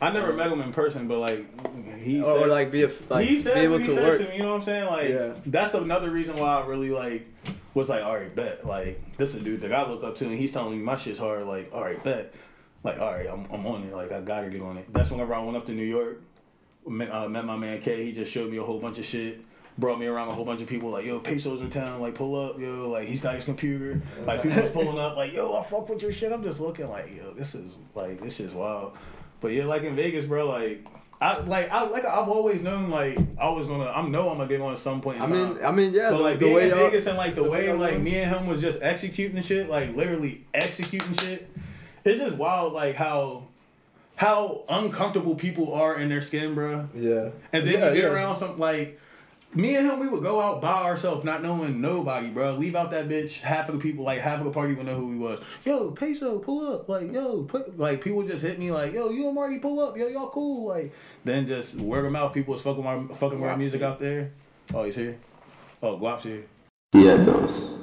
[0.00, 2.90] I never met him in person, but like, he oh, or said, like be a,
[3.08, 4.18] like he be said able what he to said work.
[4.18, 4.36] to me.
[4.36, 4.86] You know what I'm saying?
[4.86, 5.32] Like Yeah.
[5.46, 7.26] that's another reason why I really like
[7.74, 8.66] was like, all right, bet.
[8.66, 10.96] Like this is a dude that I look up to, and he's telling me my
[10.96, 11.46] shit's hard.
[11.46, 12.34] Like, all right, bet.
[12.82, 13.94] Like, all right, I'm, I'm on it.
[13.94, 14.90] Like, I gotta get on it.
[14.90, 16.22] That's whenever I went up to New York,
[16.86, 18.04] met, uh, met my man K.
[18.04, 19.40] He just showed me a whole bunch of shit.
[19.78, 22.34] Brought me around a whole bunch of people like, yo, Peso's in town, like pull
[22.38, 24.02] up, yo, like he's got his computer.
[24.26, 26.32] Like people was pulling up, like, yo, I fuck with your shit.
[26.32, 28.92] I'm just looking like, yo, this is like this is wild.
[29.40, 30.86] But yeah, like in Vegas, bro, like
[31.20, 34.48] I like I like I've always known like I was gonna I'm know I'm gonna
[34.48, 36.10] get on at some point in I mean, I mean, yeah.
[36.10, 38.00] but the, like the being way in Vegas and like the, the way way like
[38.00, 41.50] me and him was just executing shit, like literally executing shit.
[42.04, 43.48] It's just wild, like how
[44.20, 46.86] how uncomfortable people are in their skin, bro.
[46.94, 47.30] Yeah.
[47.54, 48.10] And then yeah, you get yeah.
[48.10, 49.00] around some like
[49.54, 52.54] me and him, we would go out by ourselves, not knowing nobody, bro.
[52.56, 53.40] Leave out that bitch.
[53.40, 55.40] Half of the people, like half of the party, would know who he was.
[55.64, 56.86] Yo, peso, pull up.
[56.86, 59.96] Like, yo, put like people just hit me like, yo, you and Marty pull up.
[59.96, 60.68] Yo, y'all cool.
[60.68, 60.92] Like,
[61.24, 64.32] then just word of mouth, people was fucking my fucking with our music out there.
[64.74, 65.16] Oh, he's here.
[65.82, 66.44] Oh, Guap's here.
[66.92, 67.79] Yeah, those.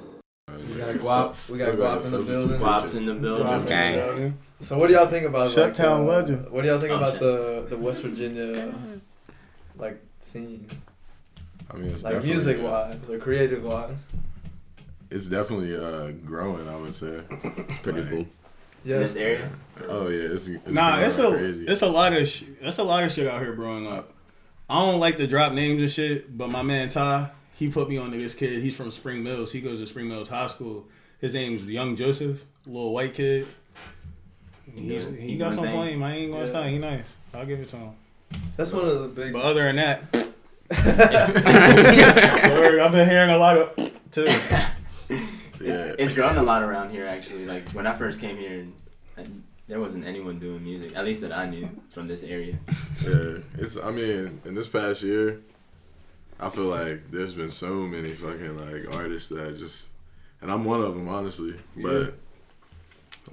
[0.58, 1.50] We got guap.
[1.50, 2.50] We got Still got guap in the substitute building.
[2.50, 2.64] teacher.
[2.66, 3.66] Guap's in the building.
[3.66, 4.38] Gang.
[4.60, 6.50] So what do y'all think about like, Shuttown the- legend.
[6.52, 7.20] What do y'all think Oh, about shit.
[7.22, 8.74] the the West Virginia
[9.78, 10.68] like scene,
[11.72, 13.96] I mean, it's like music uh, wise or creative wise?
[15.12, 16.68] It's definitely uh, growing.
[16.68, 17.22] I would say.
[17.30, 18.20] It's pretty Like, cool.
[18.20, 18.30] In
[18.84, 19.00] Yeah.
[19.00, 19.50] this area?
[19.88, 21.66] Oh yeah, it's, it's Nah, it's a crazy.
[21.68, 24.12] it's a lot of sh- it's a lot of shit out here growing up.
[24.70, 27.98] I don't like to drop names and shit, but my man Ty, he put me
[27.98, 28.62] on to this kid.
[28.64, 29.52] He's from Spring Mills.
[29.52, 30.88] He goes to Spring Mills High School.
[31.20, 33.48] His name's Young Joseph, little white kid.
[34.74, 35.74] He's, Yeah, he he got some things.
[35.76, 36.04] flame.
[36.04, 36.52] I ain't gonna Yeah.
[36.52, 37.06] say he nice.
[37.34, 37.90] I'll give it to him.
[38.56, 39.34] That's one of the big.
[39.34, 40.14] But other than that,
[41.48, 43.76] Word, I've been hearing a lot of
[44.12, 44.24] too.
[45.62, 45.96] yeah.
[45.98, 47.46] It's grown a lot around here, actually.
[47.46, 48.68] Like, when I first came here,
[49.16, 52.58] and there wasn't anyone doing music, at least that I knew from this area.
[53.06, 53.78] Yeah, it's.
[53.78, 55.40] I mean, in this past year,
[56.40, 59.90] I feel like there's been so many fucking like artists that just,
[60.42, 61.56] and I'm one of them, honestly.
[61.76, 62.14] But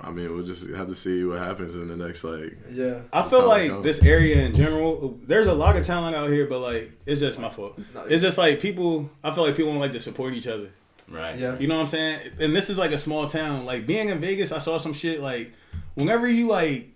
[0.00, 2.56] I mean, we'll just have to see what happens in the next like.
[2.72, 3.00] yeah.
[3.12, 3.84] I feel like goes.
[3.84, 7.38] this area in general, there's a lot of talent out here, but like it's just
[7.38, 7.78] my fault.
[8.08, 9.10] It's just like people.
[9.22, 10.70] I feel like people don't like to support each other.
[11.06, 11.38] Right.
[11.38, 11.58] yeah.
[11.58, 12.32] You know what I'm saying?
[12.40, 13.66] And this is like a small town.
[13.66, 15.52] Like being in Vegas, I saw some shit like
[15.94, 16.93] whenever you like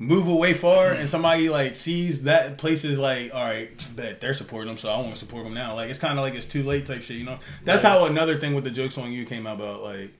[0.00, 4.34] move away far and somebody like sees that place is like, all right, bet they're
[4.34, 5.74] supporting them, so I want to support them now.
[5.74, 7.16] Like it's kind of like it's too late type shit.
[7.16, 7.38] You know?
[7.64, 9.82] That's how another thing with the jokes on you came about.
[9.82, 10.12] Like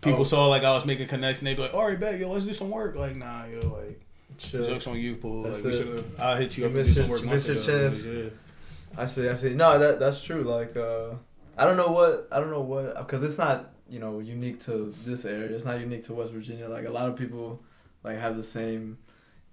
[0.00, 0.24] people Oh.
[0.24, 2.44] saw like I was making connects and they be like, all right, bet yo, let's
[2.44, 2.96] do some work.
[2.96, 4.00] Like nah, yo, like
[4.38, 4.64] Chill.
[4.64, 5.42] jokes on you, pool.
[5.44, 6.04] That's Like we it.
[6.18, 8.02] I'll hit you You up missed some your- missed your chance.
[8.04, 8.24] Yeah.
[8.96, 9.28] I see.
[9.28, 9.54] I see.
[9.54, 10.42] No, that that's true.
[10.42, 11.10] Like, uh,
[11.58, 14.94] I don't know what I don't know what because it's not you know unique to
[15.04, 15.54] this area.
[15.54, 16.68] It's not unique to West Virginia.
[16.68, 17.60] Like a lot of people
[18.04, 18.96] like have the same,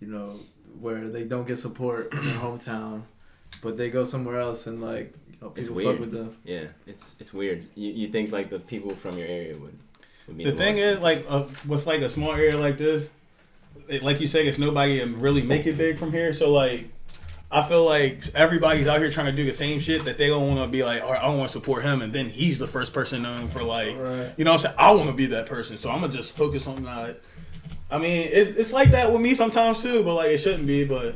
[0.03, 0.39] you know,
[0.79, 3.03] where they don't get support in their hometown,
[3.61, 6.35] but they go somewhere else and like you know people fuck with them.
[6.43, 7.65] Yeah, it's it's weird.
[7.75, 9.77] You you think like the people from your area would.
[10.27, 13.07] would be The thing is, like, uh, with like a small area like this,
[13.87, 16.33] it, like you say, it's nobody to really make it big from here.
[16.33, 16.89] So like,
[17.51, 20.47] I feel like everybody's out here trying to do the same shit that they don't
[20.47, 22.67] want to be like, all right, I want to support him, and then he's the
[22.67, 24.33] first person known for like, Right.
[24.37, 26.35] you know, what I'm saying I want to be that person, so I'm gonna just
[26.35, 27.19] focus on that.
[27.93, 30.83] I mean, it's, it's like that with me sometimes too, but like it shouldn't be.
[30.83, 31.15] But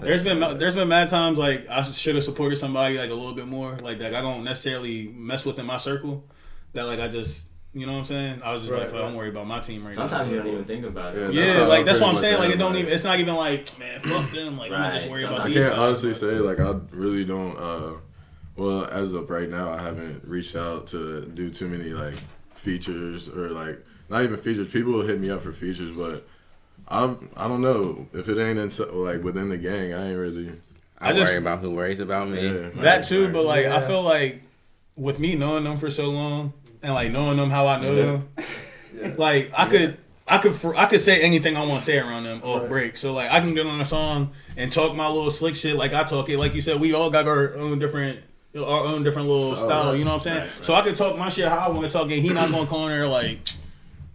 [0.00, 3.34] there's been there's been mad times like I should have supported somebody like a little
[3.34, 6.24] bit more, like that I don't necessarily mess with in my circle.
[6.72, 8.42] That like I just you know what I'm saying.
[8.42, 9.06] I was just Right, like, fuck, right.
[9.08, 10.34] don't worry about my team right Sometimes now.
[10.34, 11.34] you don't even think about it.
[11.34, 12.38] Yeah, that's Yeah, like that's what I'm saying.
[12.38, 12.92] Like it don't like- even.
[12.92, 14.56] It's not even like man, fuck them.
[14.58, 15.56] Like I'm just Right, worry about I these.
[15.56, 15.78] can't guys.
[15.78, 17.56] honestly say like I really don't.
[17.58, 17.92] uh
[18.56, 22.14] Well, as of right now, I haven't reached out to do too many like
[22.54, 24.68] features or like not even features.
[24.68, 26.26] People will hit me up for features, but
[26.88, 29.92] I'm I don't know if it ain't in, like within the gang.
[29.92, 30.48] I ain't really.
[30.98, 32.40] I, I just- worry about who worries about me.
[32.46, 32.68] Yeah.
[32.76, 34.42] that too, but like I feel like
[34.96, 38.04] with me knowing them for so long and like knowing them how I know Yeah.
[38.04, 38.28] them,
[39.00, 39.14] Yeah.
[39.16, 39.98] like I could.
[40.28, 42.68] I could for, I could say anything I want to say around them off Right.
[42.68, 42.96] break.
[42.96, 45.92] So like I can get on a song and talk my little slick shit like
[45.92, 46.36] I talk it.
[46.36, 48.18] Like you said, we all got our own different
[48.56, 49.96] our own different little Style, style.
[49.96, 50.38] You know what I'm saying?
[50.38, 50.64] Right, right.
[50.64, 52.18] So I can talk my shit how I want to talk, it.
[52.18, 53.38] he not gonna come in there like,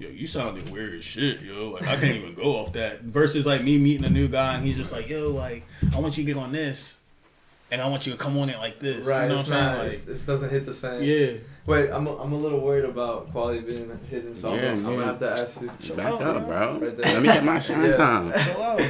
[0.02, 1.70] yo, you sounded weird as shit, yo.
[1.72, 3.02] Like I can't even go off that.
[3.02, 5.64] Versus like me meeting a new guy and he's just like, yo, like
[5.96, 7.00] I want you to get on this,
[7.72, 9.06] and I want you to come on it like this.
[9.08, 9.24] Right.
[9.24, 9.78] You know what it's I'm not.
[9.92, 10.04] saying?
[10.04, 11.04] it's- it doesn't hit the same.
[11.04, 11.40] Yeah.
[11.68, 14.84] Wait, I'm a, I'm a little worried about quality being hidden, so I'm, Yeah, I'm
[14.84, 15.94] gonna have to ask you.
[15.96, 16.80] Back up, bro.
[16.80, 17.06] Right there.
[17.14, 17.98] Let me get my shine Yeah.
[17.98, 18.34] time.
[18.34, 18.80] Chill out.
[18.80, 18.86] My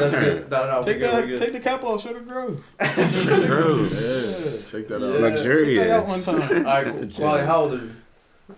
[0.00, 0.24] That's turn.
[0.24, 0.50] good.
[0.50, 2.66] No, no, Take good, we the take the cap off, Sugar Grove.
[2.78, 5.00] Bro, Yeah, check that out.
[5.02, 5.18] Yeah.
[5.20, 5.78] luxurious.
[5.78, 6.66] Check that out one time.
[6.66, 7.08] All right, cool.
[7.16, 7.92] Quality, how old are you?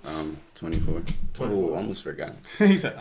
[0.04, 1.02] Um, 24.
[1.34, 1.46] 24.
[1.70, 2.34] Oh, almost forgot.
[2.58, 2.94] he said,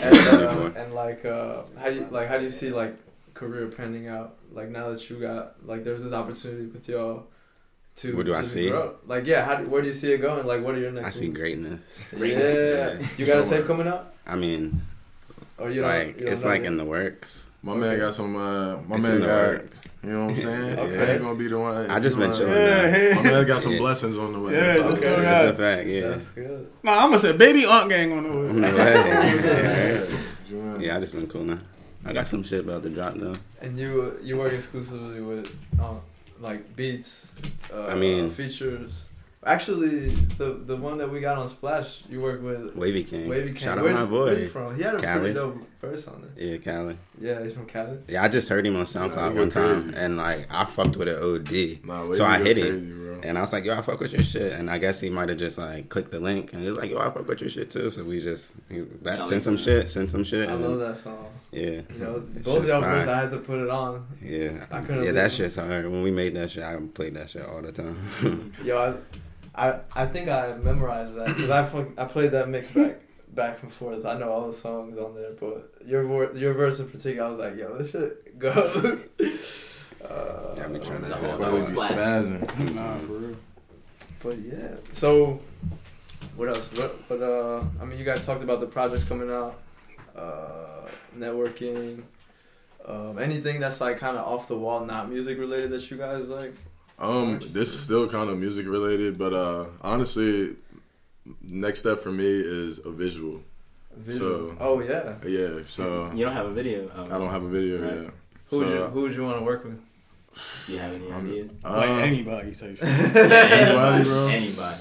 [0.00, 2.26] And, uh, and like, uh, how do you like?
[2.28, 2.96] How do you see like
[3.34, 4.36] career panning out?
[4.52, 7.26] Like now that you got like, there's this opportunity with y'all.
[7.96, 8.70] To, What do I see?
[8.70, 8.94] grow.
[9.06, 10.46] Like, yeah, how do, where do you see it going?
[10.46, 11.06] Like, what are your next?
[11.08, 11.38] I see moves?
[11.40, 12.04] greatness.
[12.18, 13.06] Yeah, Yeah.
[13.18, 14.80] you got a tape coming out, I mean,
[15.58, 15.90] or you don't?
[15.90, 16.68] like you don't it's like yet?
[16.68, 17.48] in the works.
[17.64, 17.80] My Okay.
[17.80, 18.34] man got some.
[18.34, 19.26] Uh, my It's man got.
[19.28, 19.84] works.
[20.02, 20.78] You know what I'm saying?
[20.80, 20.98] Okay.
[20.98, 21.88] I ain't gonna be the one.
[21.90, 22.52] I just you been wanna- chilling.
[22.54, 23.22] Yeah, now.
[23.22, 23.78] My man got some Yeah.
[23.78, 24.52] blessings on the way.
[24.54, 25.14] Yeah, So- just Okay.
[25.16, 25.54] go That's ahead.
[25.54, 25.88] a fact.
[25.88, 26.08] Yeah.
[26.08, 26.66] That's good.
[26.82, 28.48] Nah, I'm gonna say baby aunt gang on the way.
[28.50, 28.74] On the way.
[28.76, 30.04] Yeah.
[30.50, 30.78] Yeah.
[30.80, 31.58] yeah, I just been cool now.
[32.04, 33.36] I got some shit about to drop though.
[33.60, 35.46] And you you work exclusively with
[35.78, 36.00] um,
[36.40, 37.36] like beats,
[37.72, 39.04] uh, I mean- features.
[39.44, 43.28] Actually, the the one that we got on Splash, you work with Wavy King.
[43.28, 43.56] Wavy King.
[43.56, 44.48] Shout out Where's, my Where you boy.
[44.48, 44.76] from?
[44.76, 45.18] He had a Cali.
[45.18, 46.40] pretty dope verse on it.
[46.40, 46.96] Yeah, Cali.
[47.20, 47.98] Yeah, he's from Cali.
[48.06, 49.96] Yeah, I just heard him on SoundCloud he one go time, crazy.
[49.98, 51.84] and like I fucked with it OD.
[51.84, 52.98] Nah, So I hit go it.
[52.98, 53.20] bro.
[53.24, 54.52] And I was like, yo, I fuck with your shit.
[54.52, 56.90] And I guess he might have just like clicked the link and he was like,
[56.90, 57.90] yo, I fuck with your shit too.
[57.90, 59.62] So we just he, that, Hell send some yeah.
[59.64, 60.48] shit, send some shit.
[60.50, 61.30] I and love that song.
[61.50, 61.80] Yeah.
[61.98, 62.94] Yo, It's both of just y'all fine.
[62.94, 64.06] first, I had to put it on.
[64.22, 64.66] Yeah.
[64.70, 65.90] I couldn't Yeah, believe that shit's hard.
[65.90, 68.52] When we made that shit, I played that shit all the time.
[68.64, 68.94] Yo, I,
[69.54, 72.96] I, I think I memorized that because I fuck, I played that mix back
[73.34, 74.04] back and forth.
[74.06, 77.30] I know all the songs on there, but your vor- your verse in particular, I
[77.30, 79.02] was like, yo, this shit goes.
[80.04, 81.38] uh, Yeah, I be trying to The say whole- that.
[81.38, 82.74] the whole Crazy spazzing.
[82.74, 83.36] Nah, for real.
[84.22, 84.74] But yeah.
[84.92, 85.40] So,
[86.36, 86.68] what else?
[86.78, 87.10] What?
[87.10, 87.22] What?
[87.22, 89.60] Uh, I mean, you guys talked about the projects coming out,
[90.16, 90.86] uh,
[91.18, 92.04] networking.
[92.84, 96.28] Um, anything that's like kind of off the wall, not music related that you guys
[96.28, 96.54] like.
[97.02, 100.54] Um, this is still kind of music related, but uh, honestly,
[101.42, 103.42] next step for me is a visual.
[103.96, 104.50] Visual.
[104.50, 105.14] So- oh yeah.
[105.26, 106.88] Yeah, so You don't have a video.
[106.94, 108.02] Um, I don't have a video Right.
[108.04, 108.14] yet.
[108.50, 109.80] Who would So, you Who would you want to work with?
[110.68, 111.50] You have any I'm- ideas?
[111.64, 112.84] Like uh, anybody type shit.
[112.88, 114.26] Anybody, bro?
[114.28, 114.80] Anybody.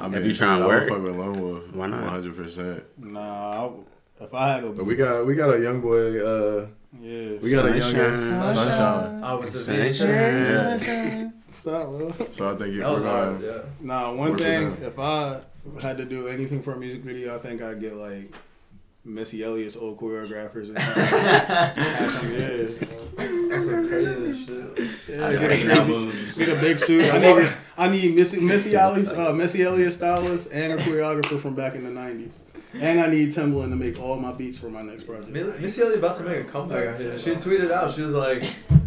[0.00, 1.62] I If you tryna I would work, fuck with Lone Wolf.
[1.72, 2.00] why not?
[2.02, 2.84] One hundred percent.
[2.98, 6.20] Nah, I, if I had a But we got we got a young boy.
[6.24, 6.66] Uh,
[7.00, 8.54] yeah, we got a young Sunshine.
[8.54, 9.20] sunshine.
[9.24, 10.78] Oh, with the Sunshine.
[10.80, 11.32] VHS?
[11.52, 12.12] Stop, bro.
[12.30, 13.40] So I think That was we're hard.
[13.40, 13.46] gonna.
[13.46, 13.58] Yeah.
[13.80, 15.40] Nah, one Work thing, if I
[15.82, 18.32] had to do anything for a music video, I think I'd get like
[19.04, 20.68] Missy Elliott's old choreographers.
[20.68, 20.78] And
[21.68, 21.74] yeah,
[23.48, 24.78] That's some crazy shit.
[25.08, 26.36] yeah, I get a crazy, moves.
[26.38, 27.12] get a big suit.
[27.12, 31.54] I need, I need Missy Missy Elliott's, uh, Missy Elliott stylist and a choreographer from
[31.54, 32.32] back in the '90s,
[32.74, 35.28] and I need Timbaland to make all my beats for my next project.
[35.28, 37.18] Missy Elliott about to make a comeback out here.
[37.18, 37.90] She tweeted out.
[37.92, 38.42] She was like,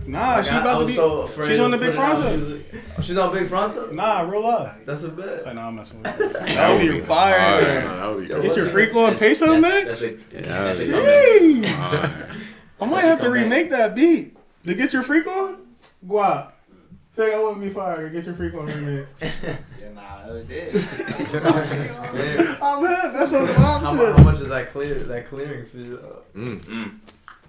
[0.07, 0.93] Nah, like, she I- I about to be.
[0.93, 2.37] so afraid she's on the Big putting Fronto.
[2.37, 2.65] music.
[3.01, 3.91] She's on Big Fronto.
[3.91, 4.73] Nah, real life.
[4.85, 5.45] That's a bet.
[5.45, 6.29] Like, nah, I'm messing with you.
[6.33, 7.39] That would be fire.
[7.39, 7.63] hard.
[7.85, 8.41] Nah, that would be cool.
[8.41, 9.99] Get your freak on peso That's, mix.
[9.99, 10.95] that's a, Yeah, that's a yeah.
[10.95, 11.65] Jeez.
[11.65, 12.11] Hard.
[12.81, 15.57] I might That's have to remake that beat to get your freak on.
[16.05, 16.51] Guap.
[17.15, 18.11] Say I wouldn't be fired.
[18.13, 19.05] Get your freak on remix.
[19.81, 20.71] Yeah, nah, it did.
[22.11, 22.57] Clear.
[22.61, 24.15] oh man, that's some mom How, mu- shit.
[24.15, 24.93] how much is that clear?
[24.95, 25.97] That clearing fee?
[26.35, 26.61] Mm.
[26.61, 26.91] Mm.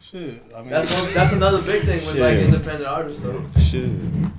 [0.00, 0.42] Shit.
[0.54, 3.44] I mean, That's one, that's another big thing with like independent artists though.
[3.60, 3.90] Shit.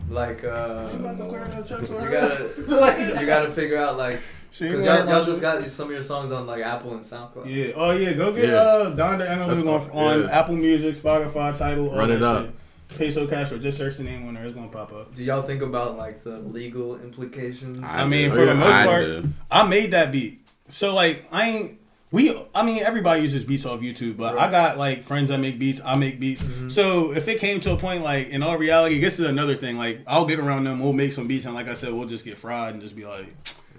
[0.09, 2.11] Like uh, You about to clear that check for you her?
[2.11, 4.19] gotta you gotta figure out like
[4.51, 7.45] because y'all, y'all just got some of your songs on like Apple and SoundCloud.
[7.45, 7.73] Yeah.
[7.75, 8.11] Oh yeah.
[8.13, 8.55] Go get Yeah.
[8.55, 10.39] uh Donda That's Analytics on, on yeah.
[10.39, 11.89] Apple Music, Spotify, title.
[11.89, 12.45] all Run that it up.
[12.45, 12.55] shit.
[12.97, 14.45] Peso Cash or just search the name on there.
[14.45, 15.15] It's gonna pop up.
[15.15, 17.79] Do y'all think about like the legal implications?
[17.83, 18.35] I mean, do.
[18.35, 19.29] for Oh, the most I part, do.
[19.51, 20.45] I made that beat.
[20.69, 21.79] So like, I ain't.
[22.11, 25.57] We, I mean, everybody uses beats off YouTube, but I got like friends that make
[25.57, 25.81] beats.
[25.83, 26.43] I make beats.
[26.43, 26.71] Mhm.
[26.71, 29.77] So if it came to a point, like in all reality, this is another thing.
[29.77, 32.23] Like I'll get around them, we'll make some beats, and like I said, we'll just
[32.23, 33.33] get fried and just be like,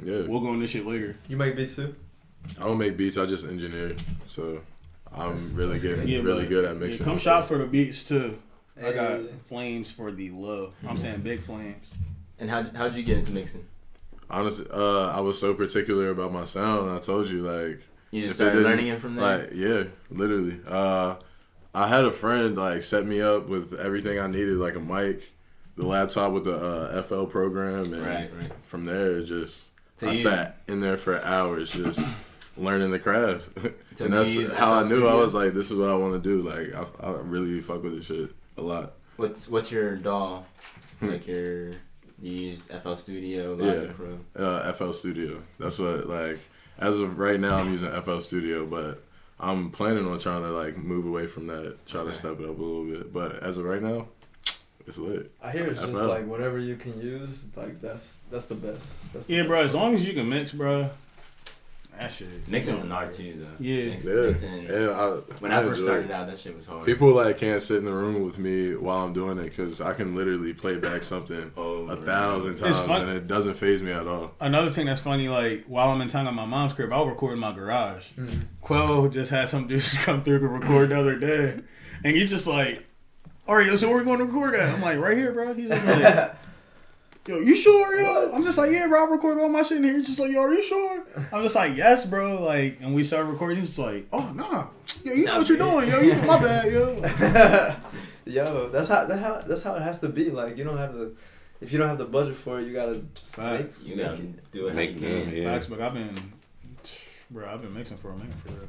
[0.04, 0.22] Yeah.
[0.26, 1.16] we'll go on this shit later.
[1.28, 1.94] You make beats too?
[2.60, 3.16] I don't make beats.
[3.16, 3.94] I just engineer.
[4.26, 4.60] So
[5.14, 6.08] I'm That's- really that's getting good.
[6.08, 7.04] Yeah, really good at Yeah, mixing.
[7.04, 8.36] come and shop for the beats too.
[8.82, 10.74] I got flames for the love.
[10.86, 11.90] I'm saying big flames.
[12.38, 13.66] And how how'd you get into mixing?
[14.28, 16.90] Honestly, uh, I was so particular about my sound.
[16.90, 19.38] I told you, like, You just If it started learning it from there.
[19.38, 20.60] like, yeah, literally.
[20.66, 21.16] Uh,
[21.74, 25.32] I had a friend like set me up with everything I needed, like a mic,
[25.76, 28.52] the laptop with the uh, FL program, and right, right.
[28.62, 32.14] from there, it just So I you- sat in there for hours just
[32.56, 33.50] learning the craft,
[34.00, 36.42] and that's how I knew I was like, this is what I want to do.
[36.42, 38.94] Like, I, I really fuck with this shit a lot.
[39.16, 40.42] What's what's your DAW?
[41.00, 41.08] Hmm.
[41.08, 41.70] like your
[42.20, 43.92] you use FL Studio, Logic Yeah.
[44.36, 44.44] Pro.
[44.46, 45.42] Uh, FL Studio.
[45.58, 46.38] That's what like
[46.78, 49.02] as of right now I'm using FL Studio, but
[49.38, 52.10] I'm planning on trying to like move away from that, try Okay.
[52.10, 53.12] to step it up a little bit.
[53.12, 54.08] But as of right now,
[54.86, 55.32] it's lit.
[55.42, 59.12] I hear it's just like whatever you can use, like that's that's the best.
[59.12, 59.62] That's the Yeah, best bro.
[59.62, 60.90] As long as you can mix, bro.
[61.98, 62.48] That shit.
[62.48, 63.64] Mixing's an art too, though.
[63.64, 63.90] Yeah.
[63.90, 64.66] Mix, Yeah, mixing.
[64.66, 65.06] and I,
[65.38, 66.12] when I, first started it.
[66.12, 66.84] out, that shit was hard.
[66.84, 69.92] People like can't sit in the room with me while I'm doing it because I
[69.94, 74.06] can literally play back something oh, a thousand times and it doesn't faze me at
[74.08, 74.34] all.
[74.40, 77.34] Another thing that's funny, like while I'm in town at my mom's crib, I'll record
[77.34, 78.08] in my garage.
[78.18, 78.42] Mhm.
[78.60, 81.60] Quell just had some dudes come through to record the other day,
[82.02, 82.84] and he's just like,
[83.46, 85.54] "All right, yo, so where we going to record at?" I'm like, "Right here, bro."
[85.54, 86.34] He's just like,
[87.26, 89.84] "Yo, you sure, yo?" I'm just like, "Yeah, bro, I recorded all my shit in
[89.84, 92.94] here." He's just like, "Yo, are you sure?" I'm just like, "Yes, bro." Like, and
[92.94, 93.58] we started recording.
[93.58, 94.66] He's just like, "Oh, nah,
[95.04, 95.70] yo, you know what you're good.
[95.70, 96.00] doing, yo.
[96.00, 97.76] You, my bad, yo."
[98.26, 100.30] Yo, that's how that how that's how it has to be.
[100.30, 101.12] Like you don't have the
[101.60, 104.14] if you don't have the budget for it, you gotta just make, you make gotta
[104.22, 104.50] it.
[104.50, 105.28] do it Make you can.
[105.28, 105.52] do, yeah.
[105.52, 106.32] Facts, but I've been,
[107.30, 108.68] bro, I've been mixing for a minute for real.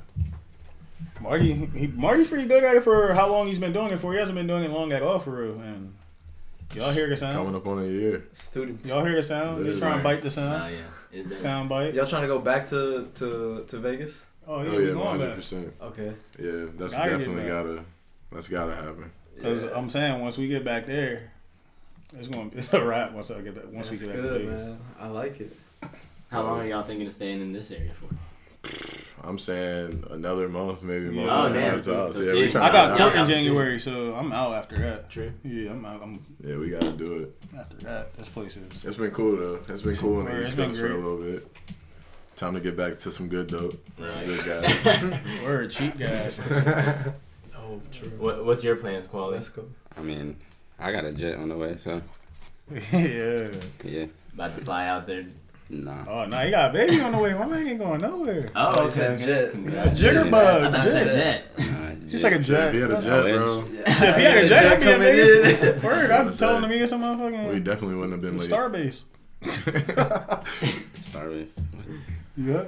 [1.21, 4.11] Marty, he, Marty's pretty good at it for how long he's been doing it for.
[4.11, 5.59] He hasn't been doing it long at all for real.
[5.61, 5.93] And
[6.75, 7.35] y'all hear the sound?
[7.37, 8.25] Coming up on a year.
[8.33, 8.87] Students.
[8.89, 9.65] Y'all hear the sound?
[9.65, 10.49] Just trying to bite the sound.
[10.51, 10.73] Nah, sound.
[10.75, 11.19] yeah.
[11.19, 11.37] Is there?
[11.37, 11.93] Sound bite.
[11.93, 14.23] Y'all trying to go back to to to Vegas?
[14.47, 15.35] Oh yeah, Oh we yeah, going one hundred back.
[15.37, 15.73] percent.
[15.81, 16.13] Okay.
[16.39, 17.83] Yeah, that's Gotta definitely gotta
[18.31, 19.11] that's gotta happen.
[19.41, 19.69] Cause Yeah.
[19.75, 21.31] I'm saying once we get back there,
[22.17, 23.11] it's gonna be a wrap.
[23.13, 24.61] Once I get back, once That's we get back to Vegas.
[24.61, 24.77] man.
[24.99, 25.55] I like it.
[26.31, 28.13] How long are y'all thinking of staying in this area for?
[29.27, 31.11] I'm saying another month, maybe Yeah.
[31.25, 31.95] month Oh, and a half damn.
[31.95, 32.15] tops.
[32.17, 33.15] So Yeah, we trying I to got get out.
[33.15, 35.09] in January, so I'm out after that.
[35.09, 35.31] True.
[35.43, 36.01] Yeah, I'm out.
[36.03, 37.35] I'm Yeah, we gotta do it.
[37.57, 38.13] after that.
[38.15, 38.83] This place is.
[38.85, 39.59] It's been cool though.
[39.67, 41.47] It's been cool in the East Coast for a little bit.
[42.35, 43.81] Time to get back to some good dope.
[44.07, 45.19] Some good guys.
[45.43, 46.39] Word cheap gas.
[47.67, 48.11] Oh, true.
[48.19, 49.37] What What's your plans, Quality?
[49.37, 49.65] Let's go.
[49.97, 50.35] I mean,
[50.77, 51.99] I got a jet on the way, so
[52.91, 53.47] yeah.
[53.83, 54.05] yeah.
[54.35, 55.25] About to fly out there.
[55.67, 56.05] Nah.
[56.07, 57.33] Oh no, he got a baby on the way.
[57.33, 58.49] My man ain't going nowhere.
[58.55, 59.51] Oh, he said jet.
[59.51, 59.99] Congrats.
[59.99, 60.29] Jigger I
[60.71, 61.57] thought you said Jet.
[61.57, 61.67] jet.
[61.71, 62.67] Nah, Just like a jet.
[62.67, 63.35] If he had a jet, wish.
[63.35, 66.65] bro, he had a jet, I'd be in coming Word, I'm What's telling that?
[66.65, 68.49] him to get some motherfucking we definitely wouldn't have been late.
[68.49, 69.03] Starbase.
[71.01, 71.49] Starbase.
[72.37, 72.65] Yeah.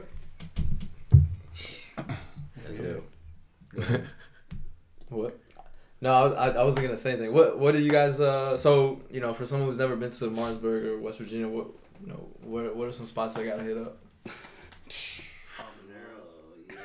[2.65, 3.97] That's Yeah.
[5.09, 5.39] What?
[6.01, 7.33] No, I, I, I wasn't gonna say anything.
[7.33, 8.19] What What do you guys?
[8.19, 11.67] Uh, so you know, for someone who's never been to Martinsburg or West Virginia, what
[12.01, 13.97] you know, what what are some spots I gotta hit up?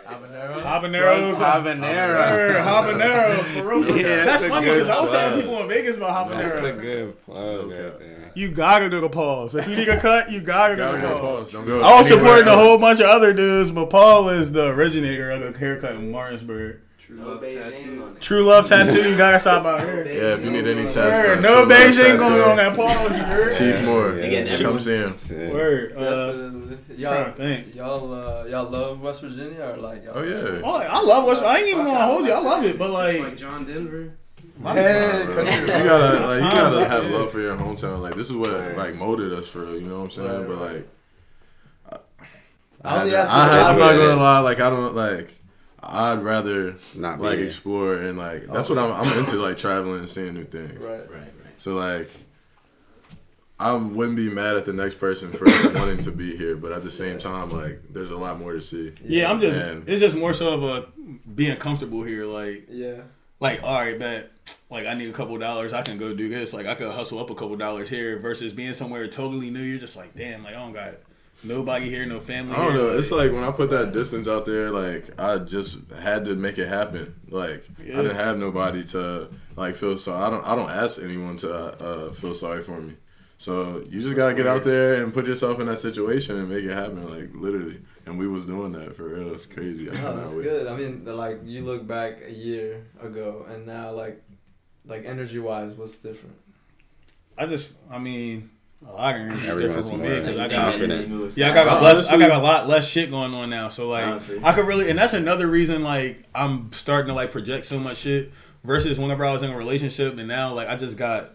[0.06, 0.62] Habanero.
[0.62, 1.38] Habaneros.
[1.38, 3.44] Word, habanero.
[3.54, 3.96] For real.
[3.96, 5.42] Yeah, that's that's a funny good because I was telling plug.
[5.44, 6.38] people in Vegas about habanero.
[6.38, 7.38] That's a good plug
[7.72, 7.82] Okay.
[7.82, 8.32] right.
[8.34, 9.54] You gotta do the pause.
[9.54, 11.44] If you need a cut, you gotta, Gotta do the pause.
[11.44, 11.52] pause.
[11.52, 11.82] Don't go.
[11.82, 15.30] I was anywhere supporting a whole bunch of other dudes, but Paul is the originator
[15.30, 16.80] of the haircut in Martinsburg.
[17.16, 18.20] No Beijing on it.
[18.20, 20.04] True Love Tattoo, you gotta stop out here.
[20.06, 22.88] Yeah, if you need any tats, Word, no True Love Beijing going on that Paul.
[22.88, 23.52] You heard?
[23.52, 24.10] Chief Moore.
[24.10, 24.56] Again, Yeah.
[24.58, 25.52] Come see him.
[25.52, 25.96] Word.
[25.96, 27.74] Uh, Y'all, think.
[27.74, 30.04] y'all, uh, y'all love West Virginia or like?
[30.04, 30.60] Y'all Oh yeah.
[30.62, 31.42] Oh, I love West.
[31.42, 32.32] I ain't even gonna hold you.
[32.32, 32.68] I love that.
[32.70, 34.12] it, but like, like John Denver.
[34.58, 38.00] my- Hey, Bro, you gotta like you gotta have love for your hometown.
[38.00, 39.64] Like this is what like molded us for.
[39.70, 40.28] You know what I'm saying?
[40.28, 40.88] Right, but like,
[41.90, 44.38] I, I I, only had asked to- I you had, about I'm not gonna lie.
[44.40, 45.34] Like I don't like.
[45.82, 48.74] I'd rather Not like be explore and like that's oh.
[48.74, 49.08] what I'm.
[49.08, 50.82] I'm into like traveling and seeing new things.
[50.82, 51.00] Right.
[51.10, 51.32] Right, right.
[51.56, 52.08] So like,
[53.58, 56.82] I wouldn't be mad at the next person for wanting to be here, but at
[56.82, 58.92] the same time, like, there's a lot more to see.
[59.04, 59.58] Yeah, I'm just.
[59.58, 60.86] And- It's just more so of a
[61.34, 62.26] being comfortable here.
[62.26, 63.02] Like, Yeah.
[63.40, 64.30] like all right, bet.
[64.70, 65.72] Like I need a couple dollars.
[65.72, 66.52] I can go do this.
[66.54, 69.60] Like I could hustle up a couple dollars here versus being somewhere totally new.
[69.60, 70.42] You're just like, damn.
[70.42, 70.94] Like I don't got
[71.45, 72.55] nobody here, no family.
[72.55, 72.82] I don't here.
[72.82, 72.99] know.
[72.99, 76.59] It's like when I put that distance out there, like I just had to make
[76.59, 77.14] it happen.
[77.28, 77.99] Like Yeah.
[77.99, 80.22] I didn't have nobody to like feel sorry.
[80.24, 80.45] I don't.
[80.47, 82.95] I don't ask anyone to uh, feel sorry for me.
[83.38, 86.64] So you just gotta get out there and put yourself in that situation and make
[86.64, 87.03] it happen.
[87.11, 89.32] Like literally, and we was doing that for real.
[89.34, 89.90] It's crazy.
[89.90, 90.45] I No, that's wait.
[90.45, 90.66] good.
[90.68, 94.22] I mean, the, like you look back a year ago, and now like,
[94.86, 96.36] like energy wise, what's different?
[97.36, 97.72] I just.
[97.90, 98.51] I mean.
[98.86, 101.36] Oh, a lot of energy is Everyone's different for more me because I got confident.
[101.36, 101.82] Yeah, I got, fast.
[101.82, 103.68] less, I got a lot less shit going on now.
[103.68, 104.06] So like,
[104.40, 107.78] Nah, I could really, and that's another reason like I'm starting to like project so
[107.78, 108.30] much shit
[108.64, 111.30] versus whenever I was in a relationship, and now like I just got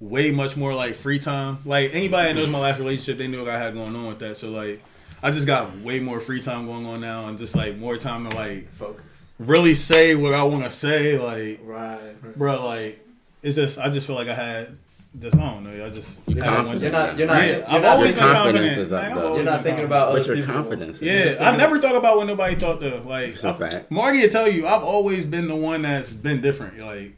[0.00, 1.58] way much more like free time.
[1.64, 4.18] Like anybody that knows my last relationship, they knew what I had going on with
[4.18, 4.36] that.
[4.36, 4.82] So like,
[5.22, 8.28] I just got way more free time going on now, and just like more time
[8.28, 9.22] to like Focus.
[9.38, 11.18] really say what I want to say.
[11.18, 12.36] Like, Right.
[12.36, 13.02] bro, like
[13.42, 14.76] it's just I just feel like I had
[15.18, 15.86] just I don't know.
[15.86, 16.82] I just You I had one- confident.
[16.82, 17.18] You're not.
[17.18, 17.36] You're not.
[17.38, 18.78] Yeah, you're I've not always been confidence confident.
[18.78, 19.34] is up, Like, I've though.
[19.36, 19.86] You're not thinking confident.
[19.86, 20.54] about But other your people.
[20.62, 21.02] confidence.
[21.02, 23.02] Yeah, I never talk about what nobody thought though.
[23.06, 23.90] Like, It's a I've- fact.
[23.90, 26.78] Margie will tell you, I've always been the one that's been different.
[26.78, 27.12] Like,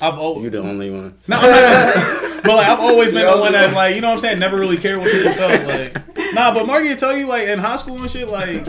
[0.00, 1.14] I've always, You're the only one.
[1.28, 4.08] no, I'm not- but like I've always been Yeah, the one that like, you know
[4.08, 5.66] what I'm saying, never really cared what people thought.
[5.66, 8.66] Like, nah, but Margie will tell you, like in high school and shit, like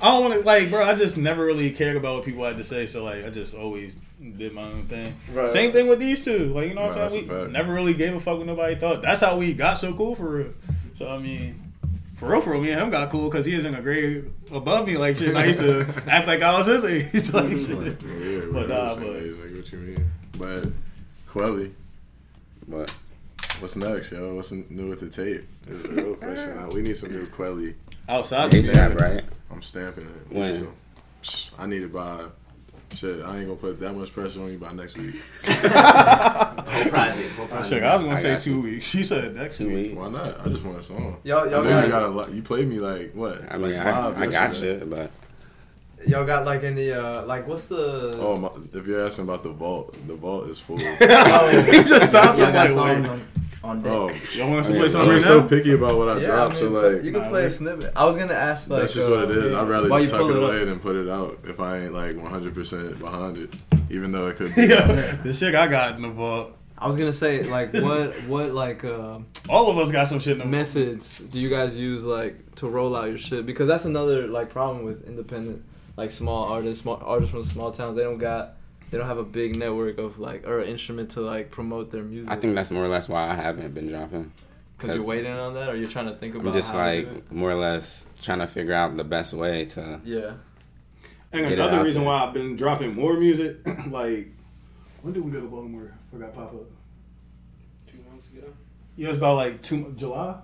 [0.00, 2.56] I don't want to, like, bro, I just never really cared about what people had
[2.58, 2.86] to say.
[2.86, 3.96] So like, I just always
[4.30, 5.14] did my own thing.
[5.32, 5.48] Right.
[5.48, 6.52] Same thing with these two.
[6.54, 7.28] Like, you know what Nah, I'm saying?
[7.28, 7.50] We fact.
[7.50, 9.02] never really gave a fuck what nobody thought.
[9.02, 10.54] That's how we got so cool for real.
[10.94, 11.58] So I mean.
[12.16, 14.30] For real, for real, me and him got cool because he was in a grade
[14.52, 15.30] above me, like shit.
[15.30, 17.84] and I used to act like I was his age, like mm-hmm.
[17.84, 18.00] shit.
[18.20, 20.10] Yeah, But, but, nah, but- like, what you mean?
[20.38, 20.66] But
[21.28, 21.72] Quelly,
[22.68, 22.90] But
[23.58, 24.34] what's next, yo?
[24.36, 25.44] What's new with the tape?
[25.68, 26.54] Is the real question.
[26.54, 27.74] Now, we need some new Quelly.
[28.08, 29.00] Outside, the ASAP, standard.
[29.00, 29.24] right?
[29.50, 30.32] I'm stamping it.
[30.32, 30.68] When?
[31.58, 32.20] I need it by.
[32.94, 35.14] Shit, I ain't gonna put that much pressure on you by next week.
[35.44, 35.54] Whole
[36.90, 37.32] project.
[37.36, 37.68] Whole project.
[37.68, 38.86] Shit, I was gonna I say got two weeks.
[38.86, 39.76] She said next Two week.
[39.88, 39.96] weeks.
[39.96, 40.40] Why not?
[40.40, 41.18] I just want a song.
[41.24, 42.32] Y'all, y'all know got, you got a lot.
[42.32, 43.42] You played me like what?
[43.50, 45.10] I mean, like I, five I got shit, but
[46.06, 49.52] y'all got like any uh like what's the Oh, my, if you're asking about the
[49.52, 50.78] vault, the vault is full.
[50.78, 52.38] he just stopped.
[52.38, 53.28] Y'all I'm got like, songs on,
[53.64, 53.92] on deck.
[53.92, 55.48] oh, Y'all want us to Yeah, play I'm something right so now?
[55.48, 56.50] picky about what I yeah, drop.
[56.50, 57.92] I mean, so like, you can Nah, play a snippet.
[57.94, 59.52] I was gonna ask like that's just what it is.
[59.54, 59.62] uh.
[59.62, 61.78] I'd rather while just you tuck it up- away than put it out if I
[61.78, 63.54] ain't like 100 percent behind it.
[63.90, 64.54] Even though it could.
[64.56, 64.62] Be.
[64.66, 66.56] yeah, the shit I got in the vault.
[66.78, 70.32] I was gonna say like what what like uh, All of us got some shit
[70.32, 73.46] in the methods do you guys use like to roll out your shit?
[73.46, 75.62] Because that's another like problem with independent
[75.96, 77.96] like small artists, small artists from small towns.
[77.96, 78.54] They don't got
[78.92, 82.02] they don't have a big network of like or an instrument to like promote their
[82.04, 82.30] music.
[82.30, 84.30] I think that's more or less why I haven't been dropping.
[84.78, 86.48] because you're waiting on that, or you're trying to think about.
[86.48, 87.14] I'm just how to do it?
[87.14, 90.00] like more or less trying to figure out the best way to.
[90.04, 90.34] yeah.
[91.32, 92.08] And Get it another out reason there.
[92.12, 93.56] why I've been dropping more music,
[93.88, 94.28] like
[95.00, 95.94] when did we go to Baltimore?
[96.12, 96.66] Forgot pop up.
[97.90, 98.52] Two months ago,
[98.96, 100.36] Yeah, it was about like two July.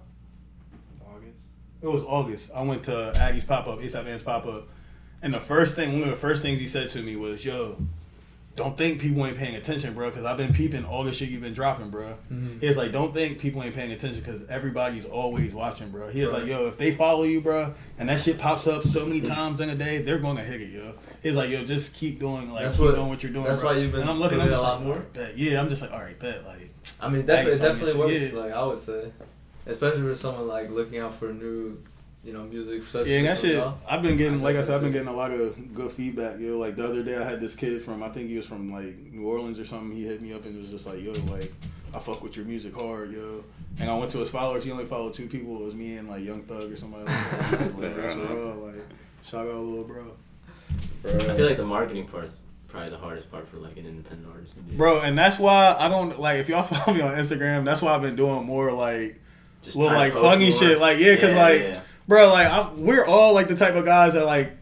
[1.06, 1.40] August.
[1.82, 2.50] It was August.
[2.54, 4.68] I went to Aggie's pop up, ASAP Vans pop up,
[5.20, 7.76] and the first thing, one of the first things he said to me was, "Yo,
[8.58, 11.40] don't think people ain't paying attention, bro, because I've been peeping all the shit you've
[11.40, 12.60] been dropping, bro." Mhm.
[12.60, 16.24] He was like, "Don't think people ain't paying attention because everybody's always watching, bro." He's
[16.24, 19.20] was like, "Yo, if they follow you, bro, and that shit pops up so many
[19.22, 20.92] times in a day, they're gonna hit it, yo."
[21.22, 23.60] He's like, "Yo, just keep doing like That's keep what- doing what you're doing." that's
[23.60, 23.70] bro.
[23.72, 24.94] why you've been And I'm looking, I'm just a lot like, more?
[24.96, 26.70] "Alright, bet." Yeah, I'm just like, all right, bet, like.
[27.00, 28.32] I mean, definitely, it definitely works.
[28.34, 28.40] Yeah.
[28.40, 29.12] Like I would say,
[29.66, 31.78] especially for someone like looking out for new,
[32.24, 32.82] you know, music.
[32.82, 33.54] especially Yeah, that shit.
[33.56, 33.78] y'all.
[33.88, 36.38] I've been getting, like I said, I've been getting a lot of good feedback.
[36.40, 38.72] Yo, like the other day, I had this kid from, I think he was from
[38.72, 39.92] like New Orleans or something.
[39.96, 41.52] He hit me up and was just like, "Yo, like
[41.94, 43.44] I fuck with your music hard, yo."
[43.80, 44.64] And I went to his followers.
[44.64, 45.56] He only followed two people.
[45.62, 47.04] It was me and like Young Thug or somebody.
[47.04, 47.60] Like that.
[47.60, 48.52] I was like, That's raw.
[48.66, 48.74] Like
[49.22, 50.12] shout out, a little bro.
[51.04, 54.54] I feel like the marketing part's probably the hardest part for like an independent artist
[54.54, 54.76] to do.
[54.76, 57.64] Bro, and that's why I don't like if y'all follow me on Instagram.
[57.64, 59.20] That's why I've been doing more like
[59.62, 60.58] Just little like to funny more.
[60.58, 60.78] shit.
[60.80, 61.80] Like yeah, cause Yeah, like yeah.
[62.08, 64.52] Bro, like I'm, we're all like the type of guys that like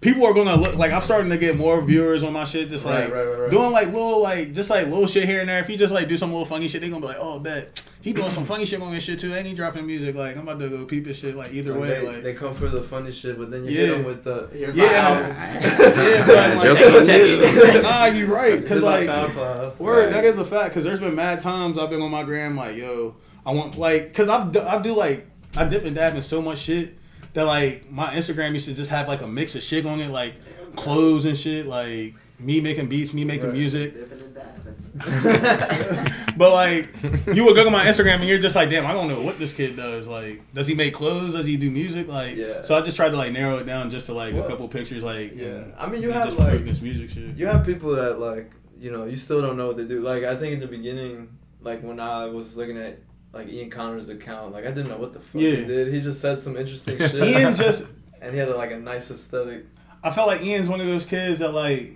[0.00, 2.70] people are gonna look like I'm starting to get more viewers on my shit.
[2.70, 3.50] Just like right, right, right.
[3.50, 5.58] doing like little like just like little shit here and there.
[5.60, 7.84] If you just like do some little funny shit, they gonna be like, oh, bet
[8.02, 9.32] he doing some funny shit on his shit too.
[9.34, 10.14] And he dropping music.
[10.14, 11.34] Like I'm about to go peep his shit.
[11.34, 13.86] Like either way, they, like they come for the funny shit, but then you Yeah.
[13.86, 14.86] hit them with the here's Yeah.
[14.86, 15.36] my album.
[16.06, 17.82] yeah, but like, Jokes on you.
[17.82, 18.60] nah, you right.
[18.66, 20.12] Cause Here's my like Word, Right.
[20.12, 20.72] that is a fact.
[20.74, 24.14] Cause there's been mad times I've been on my gram like, yo, I want like,
[24.14, 25.26] cause I do, I do like
[25.56, 26.94] I dip and dab in so much shit
[27.34, 30.10] that like my Instagram used to just have like a mix of shit on it,
[30.10, 30.34] like
[30.76, 33.94] clothes and shit, like me making beats, me making music.
[33.94, 36.12] Dipping and dabbing.
[36.36, 36.88] but like,
[37.34, 39.38] you would go to my Instagram and you're just like, damn, I don't know what
[39.38, 40.08] this kid does.
[40.08, 41.32] Like, does he make clothes?
[41.34, 42.08] Does he do music?
[42.08, 42.62] Like, Yeah.
[42.62, 45.02] so I just tried to like narrow it down just to like a couple pictures.
[45.02, 45.46] Like, yeah.
[45.46, 47.36] and- I mean, you have, like- this music shit.
[47.36, 50.00] You have people that like you know you still don't know what they do.
[50.00, 52.98] Like I think in the beginning, like when I was looking at
[53.32, 55.50] like Ian Connor's account, like I didn't know what the fuck Yeah.
[55.56, 55.92] he did.
[55.92, 57.14] He just said some interesting shit.
[57.14, 57.86] Ian just.
[58.20, 59.66] and he had like a nice aesthetic.
[60.02, 61.92] I felt like Ian's one of those kids that like,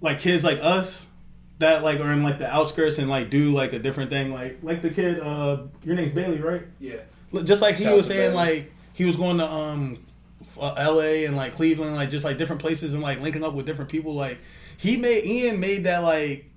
[0.00, 1.06] like kids like us,
[1.58, 4.32] that like are in like the outskirts and like do like a different thing.
[4.32, 6.62] Like like the kid, uh, your name's Bailey, right?
[6.80, 6.96] Yeah.
[7.44, 8.34] Just like he Shout was saying, Bailey.
[8.34, 10.04] like he was going to um,
[10.60, 11.26] uh, L.A.
[11.26, 14.14] and like Cleveland, like just like different places and like linking up with different people.
[14.14, 14.38] Like
[14.76, 16.47] he made Ian made that like.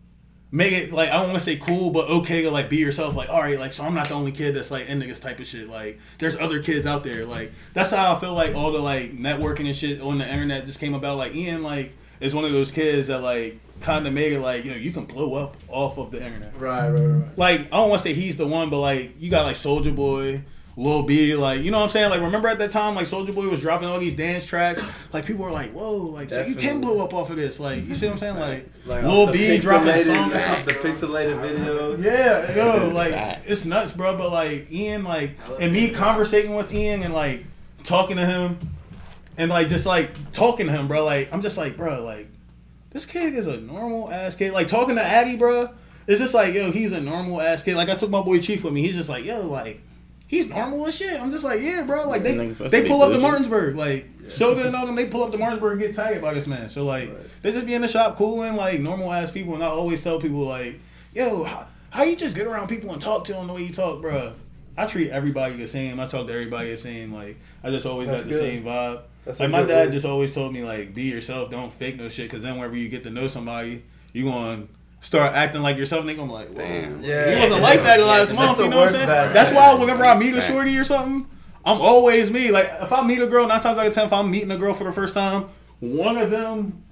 [0.53, 3.15] Make it like I don't want to say cool, but okay to like be yourself.
[3.15, 5.39] Like, all right, like so I'm not the only kid that's like into this type
[5.39, 5.69] of shit.
[5.69, 7.25] Like, there's other kids out there.
[7.25, 10.65] Like, that's how I feel like all the like networking and shit on the internet
[10.65, 11.17] just came about.
[11.17, 14.63] Like, Ian like is one of those kids that like kind of made it like
[14.65, 17.37] you know you can blow up off of the internet Right, right, right.
[17.37, 19.95] like I don't want to say he's the one, but like you got like Soulja
[19.95, 20.43] Boy,
[20.77, 22.09] Lil B, like you know what I'm saying.
[22.09, 24.81] Like remember at that time, like Soulja Boy was dropping all these dance tracks.
[25.11, 27.59] Like people were like, "Whoa!" Like so you can blow up off of this.
[27.59, 28.37] Like you see what I'm saying?
[28.37, 30.31] Like, Like Lil B dropping songs.
[30.65, 32.01] the pixelated videos.
[32.01, 33.13] Yeah, yo, like
[33.45, 34.17] it's nuts, bro.
[34.17, 37.45] But like Ian, like and me conversating with Ian and like
[37.83, 38.57] talking to him,
[39.37, 41.03] and like just like talking to him, bro.
[41.03, 42.29] Like I'm just like, bro, like
[42.91, 44.53] this kid is a normal ass kid.
[44.53, 45.69] Like talking to Addy, bro.
[46.07, 47.75] It's just like, yo, he's a normal ass kid.
[47.75, 48.81] Like I took my boy Chief with me.
[48.81, 49.81] He's just like, yo, like
[50.31, 51.21] he's normal as shit.
[51.21, 52.07] I'm just like, yeah, bro.
[52.09, 53.19] Like they they pull up to.
[53.19, 54.95] Martinsburg, like Shogun and all them.
[54.95, 56.69] They pull up to Martinsburg and get tagged by this man.
[56.69, 57.19] So like Right.
[57.43, 59.53] they just be in the shop cooling like normal ass people.
[59.53, 60.79] And I always tell people like,
[61.13, 63.73] yo, how, how you just get around people and talk to them the way you
[63.73, 64.33] talk, bro?
[64.77, 65.99] I treat everybody the same.
[65.99, 67.13] I talk to everybody the same.
[67.13, 68.39] Like I just always That's got the good.
[68.39, 69.01] same vibe.
[69.25, 69.91] That's like my dad way.
[69.91, 72.31] just always told me like be yourself, don't fake no shit.
[72.31, 74.63] Cause then whenever you get to know somebody, you gonna
[75.01, 76.01] start acting like yourself.
[76.01, 76.55] And they gonna be like, Whoa.
[76.55, 77.03] Damn.
[77.03, 77.35] Yeah.
[77.35, 78.59] He wasn't like that Yeah, last that's month.
[78.59, 79.07] You know what I'm saying?
[79.07, 81.27] bad That's why whenever I meet a shorty or something,
[81.65, 82.51] I'm always me.
[82.51, 84.57] Like if I meet a girl, nine times out of ten, if I'm meeting a
[84.57, 85.49] girl for the first time,
[85.81, 86.83] one of them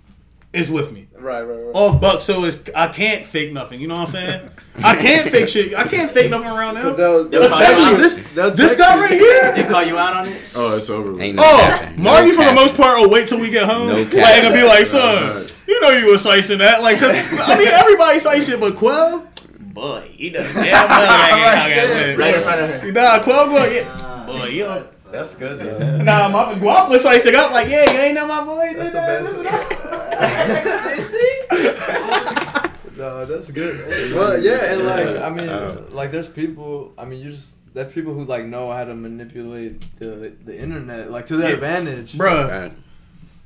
[0.54, 1.08] is with me.
[1.14, 1.76] Right, right, right.
[1.76, 3.82] Off buck, so it's I can't fake nothing.
[3.82, 4.50] You know what I'm saying?
[4.84, 5.76] I can't fake shit.
[5.78, 6.96] I can't fake nothing around them.
[6.96, 9.02] They'll, They'll they'll you Especially this They'll this guy you.
[9.02, 9.52] right here.
[9.56, 10.54] They call you out on it.
[10.56, 11.10] Oh, it's over.
[11.22, 11.98] Ain't oh, no Oh, capping.
[11.98, 13.90] No Marty for the most part will wait till we get home.
[13.90, 14.44] No like cap.
[14.46, 15.56] and be like, son, Right.
[15.68, 16.82] you know you was slicing that.
[16.82, 19.28] Like, 'cause, I mean, everybody slice shit, but Quell,
[19.74, 21.70] boy, you know damn well I
[22.10, 22.18] ain't.
[22.18, 22.92] Right in front of her.
[22.94, 24.88] Nah, Quell going, yeah, boy, you know.
[25.12, 25.98] That's good though.
[26.04, 28.74] Nah, my Guap was slicing up like, yeah, you ain't know my boy.
[28.76, 30.98] That's did the that.
[30.98, 32.76] best.
[32.98, 34.14] no, that's good.
[34.16, 35.86] Well, yeah, and like I mean, Oh.
[35.92, 36.94] like there's people.
[36.98, 41.12] I mean, you just that people who like know how to manipulate the the internet
[41.12, 41.56] like to their Yeah.
[41.56, 42.14] advantage.
[42.14, 42.74] Bruh,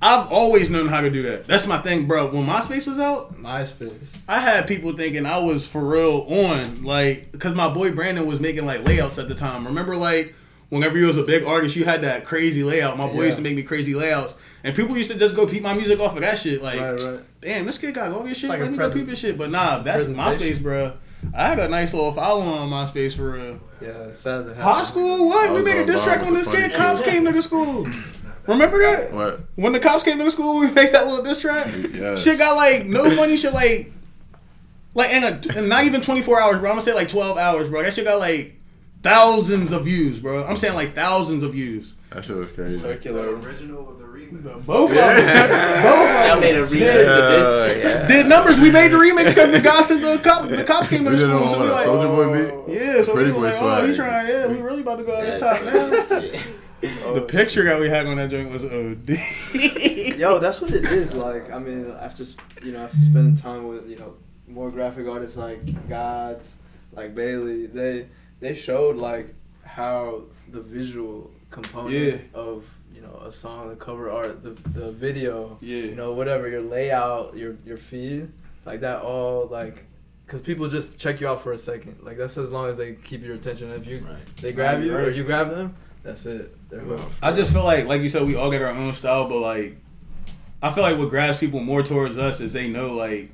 [0.01, 1.47] I've always known how to do that.
[1.47, 2.27] That's my thing, bro.
[2.27, 4.17] When MySpace was out, MySpace.
[4.27, 8.41] I had people thinking I was for real on, like, because my boy Brandon was
[8.41, 9.65] making like layouts at the time.
[9.65, 10.35] Remember, like,
[10.73, 12.97] whenever you was a big artist, you had that crazy layout.
[12.97, 13.25] My boy Yeah.
[13.25, 15.99] used to make me crazy layouts, and people used to just go peep my music
[15.99, 16.61] off of that shit.
[16.61, 17.19] Like, Right, right.
[17.41, 18.49] damn, this kid got all this shit.
[18.49, 19.37] like Let a me go present- peep his shit.
[19.37, 20.39] But nah, that's presentation.
[20.59, 20.93] MySpace, bro.
[21.33, 23.59] I had a nice little follow on MySpace for real.
[23.81, 24.63] Yeah, it's sad to have.
[24.63, 25.47] High school, what?
[25.47, 26.71] I We was made a on diss track on this kid.
[26.71, 26.73] shit.
[26.73, 27.87] Cops came to the school.
[28.47, 29.13] Remember that?
[29.13, 29.39] What?
[29.55, 31.67] When the cops came to the school, we made that little diss track.
[31.93, 32.21] Yes.
[32.23, 33.91] Shit got like no funny shit like
[34.95, 36.69] like in a in not even 24 hours, bro.
[36.69, 37.83] I'm gonna say like 12 hours, bro.
[37.83, 38.59] That shit got like
[39.03, 40.43] thousands of views, bro.
[40.45, 41.93] I'm saying like thousands of views.
[42.09, 42.75] That shit was crazy.
[42.75, 43.35] The circular.
[43.37, 44.43] original or the remix?
[44.65, 45.83] Both of them.
[45.83, 47.83] Both of Y'all made a remix Did, Oh, with this.
[47.83, 48.07] yeah.
[48.07, 48.59] did numbers.
[48.59, 51.17] We made the remix because the guy said the cop the cops came to the
[51.17, 51.47] did it school.
[51.49, 52.65] So we like, Soulja Boy oh.
[52.67, 52.75] beat?
[52.75, 55.03] yeah, so Pretty we Boy was like, oh, he trying, yeah, we really about to
[55.03, 55.53] go at his Yeah.
[56.21, 56.39] top now.
[57.05, 59.09] Oh, The picture that we had on that joint was OD.
[60.19, 61.13] Yo, that's what it is.
[61.13, 64.15] Like, I mean, after sp- you know, after spending time with you know
[64.49, 66.57] more graphic artists like Gods,
[66.91, 68.07] like Bailey, they
[68.39, 72.17] they showed like how the visual component Yeah.
[72.33, 75.77] of you know a song, the cover art, the the video, Yeah.
[75.83, 78.29] you know whatever your layout, your your feed,
[78.65, 79.85] like that all like.
[80.25, 82.93] Cause people just check you out for a second, like that's as long as they
[82.93, 83.69] keep your attention.
[83.71, 84.17] If you Right.
[84.41, 86.55] they grab Right, you or you grab them, that's it.
[86.69, 87.03] They're hooked.
[87.21, 89.75] I just feel like, like you said, we all got our own style, but like,
[90.61, 93.31] I feel like what grabs people more towards us is they know like,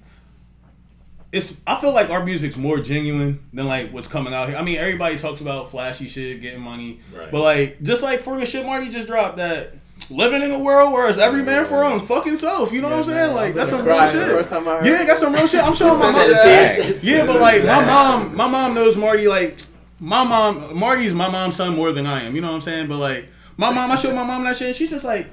[1.32, 1.60] it's.
[1.68, 4.58] I feel like our music's more genuine than like what's coming out here.
[4.58, 7.32] I mean, everybody talks about flashy shit, getting money, Right.
[7.32, 9.74] but like, just like for the shit Marty just dropped that.
[10.10, 13.00] Living in a world where it's every man for own fucking self, you know what
[13.00, 13.36] I'm saying?
[13.36, 14.28] Like that's some real shit.
[14.28, 15.62] first time I heard Yeah, that's some real shit.
[15.62, 16.40] I'm showing my Shed mom.
[16.40, 16.96] a tear.
[17.04, 19.28] Yeah, but like my mom, my mom knows Marty.
[19.28, 19.58] Like
[20.00, 22.34] my mom, Marty's my mom's son more than I am.
[22.34, 22.88] You know what I'm saying?
[22.88, 23.28] But like
[23.58, 24.68] my mom, I showed my mom that shit.
[24.68, 25.28] and She's just like,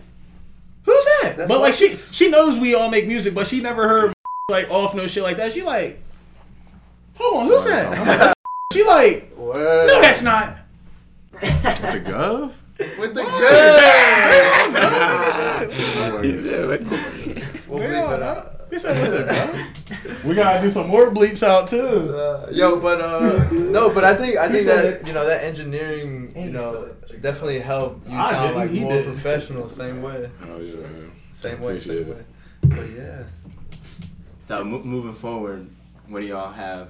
[0.82, 3.86] "Who's that?" That's but like she she knows we all make music, but she never
[3.88, 4.12] heard
[4.48, 5.52] like off no shit like that.
[5.52, 5.98] She like,
[7.16, 7.86] Hold on, who's that?
[7.98, 8.34] I'm like, "That's
[8.72, 9.88] she like, Word.
[9.88, 10.58] no, that's not.
[11.40, 12.52] The Gov?
[13.00, 13.32] With the good.
[17.68, 18.52] We'll Yeah, bleep it out.
[18.70, 19.66] He said, "What the hell?"
[20.24, 22.14] We gotta do some more bleeps out too.
[22.14, 26.32] Uh, yo, but uh, no, but I think I think that you know that engineering,
[26.36, 29.68] you know, definitely helped you I sound like more professional.
[29.68, 30.86] Same way, Oh, yeah,
[31.32, 32.24] same way, same way.
[32.62, 33.22] But yeah.
[34.46, 35.68] So mo- moving forward,
[36.08, 36.88] what do y'all have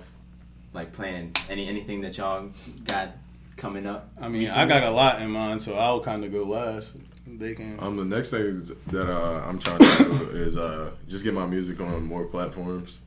[0.72, 1.38] like planned?
[1.48, 2.50] Any anything that y'all
[2.84, 3.10] got
[3.56, 4.10] coming up?
[4.20, 6.96] I mean, I got a lot in mind, so I'll kind of go last.
[7.26, 7.76] They can.
[7.80, 11.34] Um, the next thing is that uh, I'm trying to do is uh, just get
[11.34, 13.00] my music on more platforms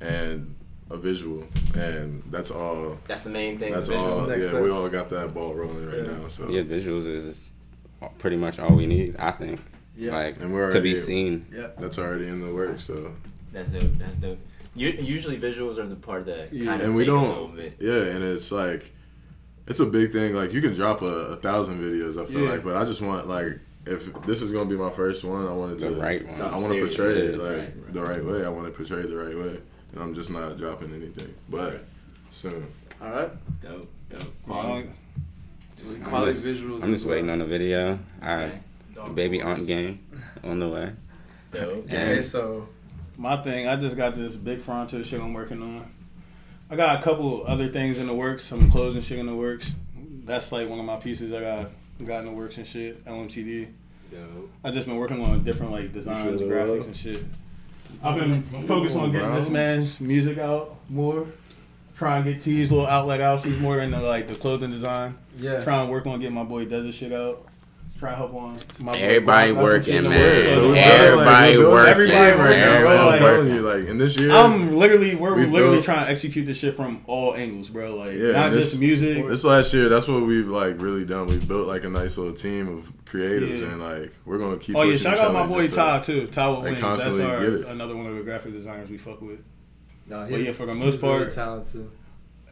[0.00, 0.54] and
[0.90, 1.44] a visual,
[1.74, 2.98] and that's all.
[3.06, 3.72] That's the main thing.
[3.72, 4.26] That's all.
[4.26, 6.26] next Yeah, we all got that ball rolling right now.
[6.28, 7.52] So Yeah, visuals is
[8.18, 9.60] pretty much all we need, I think.
[9.96, 10.12] Yeah.
[10.12, 11.46] Like And we're to be already- seen.
[11.78, 12.82] that's already in the works.
[12.84, 13.14] So
[13.52, 13.98] That's dope.
[13.98, 14.38] That's dope.
[14.74, 16.64] U- usually visuals are the part that Yeah.
[16.66, 17.56] kind of and we take a little don't.
[17.56, 17.76] bit.
[17.78, 18.92] Yeah, and it's like
[19.66, 20.34] it's a big thing.
[20.34, 22.20] Like you can drop a, a thousand videos.
[22.20, 22.50] I feel Yeah.
[22.50, 25.52] like, but I just want like if this is gonna be my first one, I
[25.52, 26.40] wanted to The right one.
[26.42, 27.92] I want to portray it like Right, right.
[27.92, 28.44] the right way.
[28.44, 29.58] I want to portray it the right way,
[29.92, 31.34] and I'm just not dropping anything.
[31.50, 31.80] But Right.
[32.30, 32.66] soon.
[33.02, 33.30] All right.
[33.62, 33.88] Dope.
[34.10, 34.42] Dope.
[34.46, 34.88] Quality.
[34.88, 34.94] I'm
[35.74, 35.98] just,
[36.46, 36.82] visuals.
[36.82, 37.98] I'm as just waiting on the video.
[38.22, 38.44] I
[38.96, 39.12] Okay.
[39.14, 39.98] baby aunt game
[40.44, 40.92] on the way.
[41.50, 41.84] Dope.
[41.86, 42.68] Okay, so
[43.22, 45.88] My thing, I just got this big fronto shit I'm working on.
[46.68, 49.76] I got a couple other things in the works, some closing shit in the works.
[50.24, 51.70] That's like one of my pieces I got
[52.04, 53.04] got in the works and shit.
[53.04, 53.68] LMTD.
[54.10, 54.50] Dope.
[54.64, 56.86] I just been working on different like designs, feel graphics, love?
[56.86, 57.22] and shit.
[58.02, 61.24] I've been focused on getting this man's music out more.
[61.96, 63.44] Trying to get T's little outlet out.
[63.44, 65.16] She's more into like the clothing design.
[65.38, 65.62] yeah.
[65.62, 67.46] Trying to work on getting my boy Desert shit out.
[68.02, 68.28] Try to
[68.82, 69.64] my Everybody Brock.
[69.64, 70.48] Got some shit in working, man.
[70.48, 72.10] So Everybody building, like, we're working.
[72.10, 75.76] Everybody working, bro, I'm telling you, like in this year, I'm literally we're We literally
[75.76, 77.94] built- trying to execute this shit from all angles, bro.
[77.94, 79.24] Like Yeah, not this- just music.
[79.28, 81.28] This last year, that's what we've like really done.
[81.28, 83.68] We've built like a nice little team of creatives, Yeah.
[83.68, 84.74] and like we're gonna keep.
[84.74, 86.26] Oh yeah, shout each out my boy just to- Ty too.
[86.26, 87.04] Ty with like, Wings.
[87.04, 87.66] That's our, get it.
[87.68, 89.38] another one of the graphic designers we fuck with.
[90.08, 91.88] No, But yeah, for the most he's really part- talented.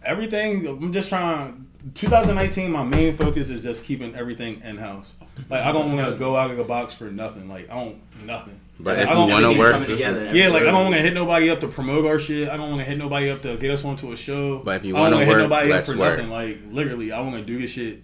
[0.04, 1.66] Everything I'm just trying.
[1.94, 5.12] 2019, my main focus is just keeping everything in house.
[5.48, 7.48] Like I don't want to go out of the box for nothing.
[7.48, 8.60] Like I don't nothing.
[8.78, 10.30] But I if you don't- want to Everything's work, coming together.
[10.34, 12.48] Yeah, like I don't want to hit nobody up to promote our shit.
[12.48, 14.58] I don't want to hit nobody up to get us onto a show.
[14.64, 16.16] But if you I don't wanna wanna work, hit nobody let's up for work.
[16.18, 16.30] nothing.
[16.30, 18.02] Like literally, I want to do this shit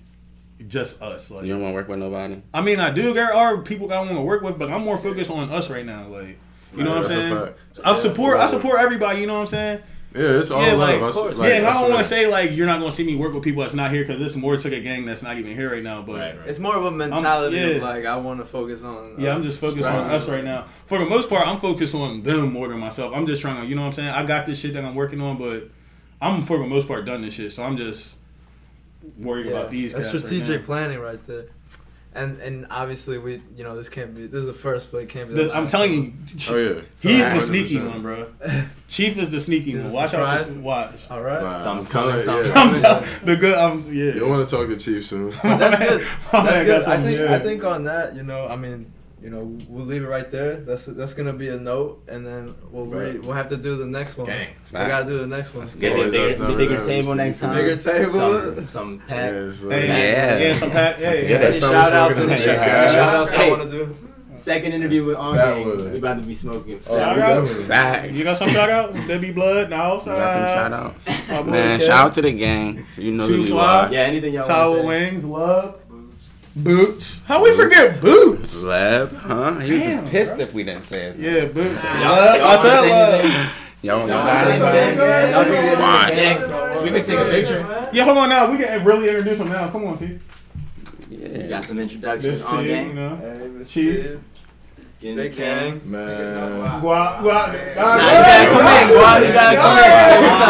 [0.69, 1.31] just us.
[1.31, 2.41] Like you don't want to work with nobody.
[2.55, 3.13] I mean, I do.
[3.15, 5.85] There are people I want to work with, but I'm more focused on us right
[5.87, 6.09] now.
[6.09, 6.39] Like,
[6.77, 7.35] you know what I'm saying?
[7.35, 7.59] fact.
[7.85, 8.37] I support.
[8.39, 9.21] I support everybody.
[9.21, 9.81] You know what I'm saying?
[10.17, 10.79] Yeah, it's all Yeah, love.
[10.79, 11.39] like, of s- course.
[11.39, 13.35] like, yeah, and I don't want to say like you're not gonna see me work
[13.35, 15.73] with people that's not here because this more to a gang that's not even here
[15.73, 16.03] right now.
[16.03, 16.49] But Right, right.
[16.49, 17.67] It's more of a mentality yeah.
[17.67, 19.17] of like I want to focus on.
[19.19, 20.67] yeah, I'm just focused on us right now.
[20.87, 23.13] For the most part, I'm focused on them more than myself.
[23.15, 24.09] I'm just trying to, you know what I'm saying?
[24.09, 25.69] I got this shit that I'm working on, but
[26.21, 27.53] I'm for the most part done this shit.
[27.53, 28.17] So I'm just
[29.19, 29.93] worried Yeah, about these.
[29.93, 30.67] That's cats right strategic now.
[30.67, 31.47] planning right there.
[32.17, 35.09] And and obviously we you know this can't be this is the first but it
[35.11, 35.35] can't be.
[35.35, 35.71] This- the I'm last.
[35.71, 36.13] telling you,
[36.51, 37.91] Oh yeah, he's So, the sneaky 100%.
[37.91, 38.27] one, bro.
[38.89, 39.93] Chief is the sneaky one.
[39.93, 40.49] Watch out.
[40.49, 41.11] For, watch.
[41.11, 41.43] All right.
[41.43, 42.61] Nah, Something's I'm telling coming, you, yeah.
[42.63, 43.55] I'm telling the good.
[43.55, 44.05] I'm yeah.
[44.15, 45.31] You don't want to talk to Chief soon.
[45.43, 46.01] That's good.
[46.33, 46.89] My man That's got good.
[46.89, 47.31] I think good.
[47.31, 48.91] I think on that, you know, I mean,
[49.27, 50.55] you know, we'll leave it right there.
[50.55, 53.23] That's that's gonna be a note, and then we'll re- Right.
[53.25, 54.29] we'll have to do the next one.
[54.29, 54.51] Gang.
[54.71, 55.63] We gotta do the next one.
[55.65, 57.57] Let's get Get a bigger, Always bigger table next time.
[57.57, 58.11] Bigger table.
[58.13, 59.33] Some, some Yeah, pack.
[59.33, 60.39] it's Hey, like- Yeah.
[60.39, 60.97] yeah, some pack.
[61.01, 61.29] Yeah, Let's yeah.
[61.29, 61.61] get Any it.
[61.61, 62.19] shout outs?
[62.19, 62.93] Any Yeah.
[62.93, 63.97] shout outs I want to do?
[64.37, 65.91] Second interview with On Gang.
[65.93, 66.79] We about to be smoking.
[66.87, 67.49] Oh, Shout out.
[67.49, 68.13] Facts.
[68.13, 68.97] You got some shout outs?
[69.09, 69.95] Debbie Blood, no.
[69.99, 71.07] You got some uh, shout outs.
[71.51, 72.87] Man, shout out to the gang.
[72.97, 73.91] You know Two who you are.
[73.93, 75.11] Yeah, anything y'all Tower want to say?
[75.11, 75.75] Wings, Love,
[76.57, 77.21] Boots.
[77.27, 78.63] How we forget Boots?
[78.63, 79.61] Lev, huh?
[79.61, 80.45] He was Damn, pissed bro.
[80.47, 81.85] if we didn't say his Yeah, Boots.
[81.85, 82.01] Y'all- Love.
[82.01, 83.15] y'all I wanna said say Love.
[83.21, 83.47] anything?
[83.83, 85.01] Y'all don't Y'all know wanna say about anything?
[85.07, 85.31] it?
[85.31, 86.11] Y'all can Squad.
[86.17, 87.89] Yeah, we can take a picture.
[87.93, 88.51] Yeah, hold on now.
[88.51, 89.69] We can really introduce him now.
[89.69, 90.19] Come on, T.
[91.11, 91.47] You Yeah.
[91.47, 92.95] got some introductions This on T, you gang.
[92.95, 93.17] know.
[93.17, 93.69] Hey, Mr.
[93.69, 93.95] Chief.
[94.03, 94.21] Sid.
[94.99, 95.61] Get in the Big gang.
[95.61, 95.81] gang.
[95.85, 97.23] Man, Guap, guap.
[97.23, 99.27] Nah, you gotta come in, Guap.
[99.27, 99.85] You gotta come in.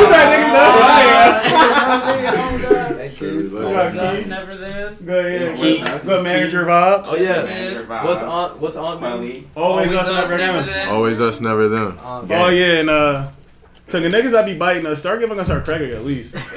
[0.00, 0.52] You got niggas
[3.20, 3.26] know.
[3.26, 3.52] Hey, Shit, we kids.
[3.52, 4.12] love Yeah.
[4.12, 4.16] it.
[4.18, 4.26] Keith.
[4.28, 4.90] never there.
[5.04, 5.84] Good, It's yeah.
[5.92, 6.02] Keith.
[6.04, 7.04] Good manager vibes.
[7.08, 7.42] Oh yeah.
[7.44, 7.88] Man.
[8.06, 8.50] What's on?
[8.60, 9.00] What's on?
[9.00, 9.44] Man?
[9.56, 10.66] Always us, us, never them.
[10.66, 10.88] them.
[10.88, 11.98] Always us, never them.
[11.98, 13.28] Um, Oh yeah, and uh,
[13.88, 16.34] So the niggas that be biting us, start giving us our credit at least.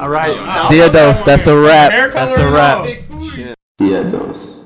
[0.00, 0.34] All right.
[0.34, 0.68] Wow.
[0.70, 1.90] Theodos, that's a wrap.
[2.12, 2.78] That's a and wrap.
[3.10, 4.57] all.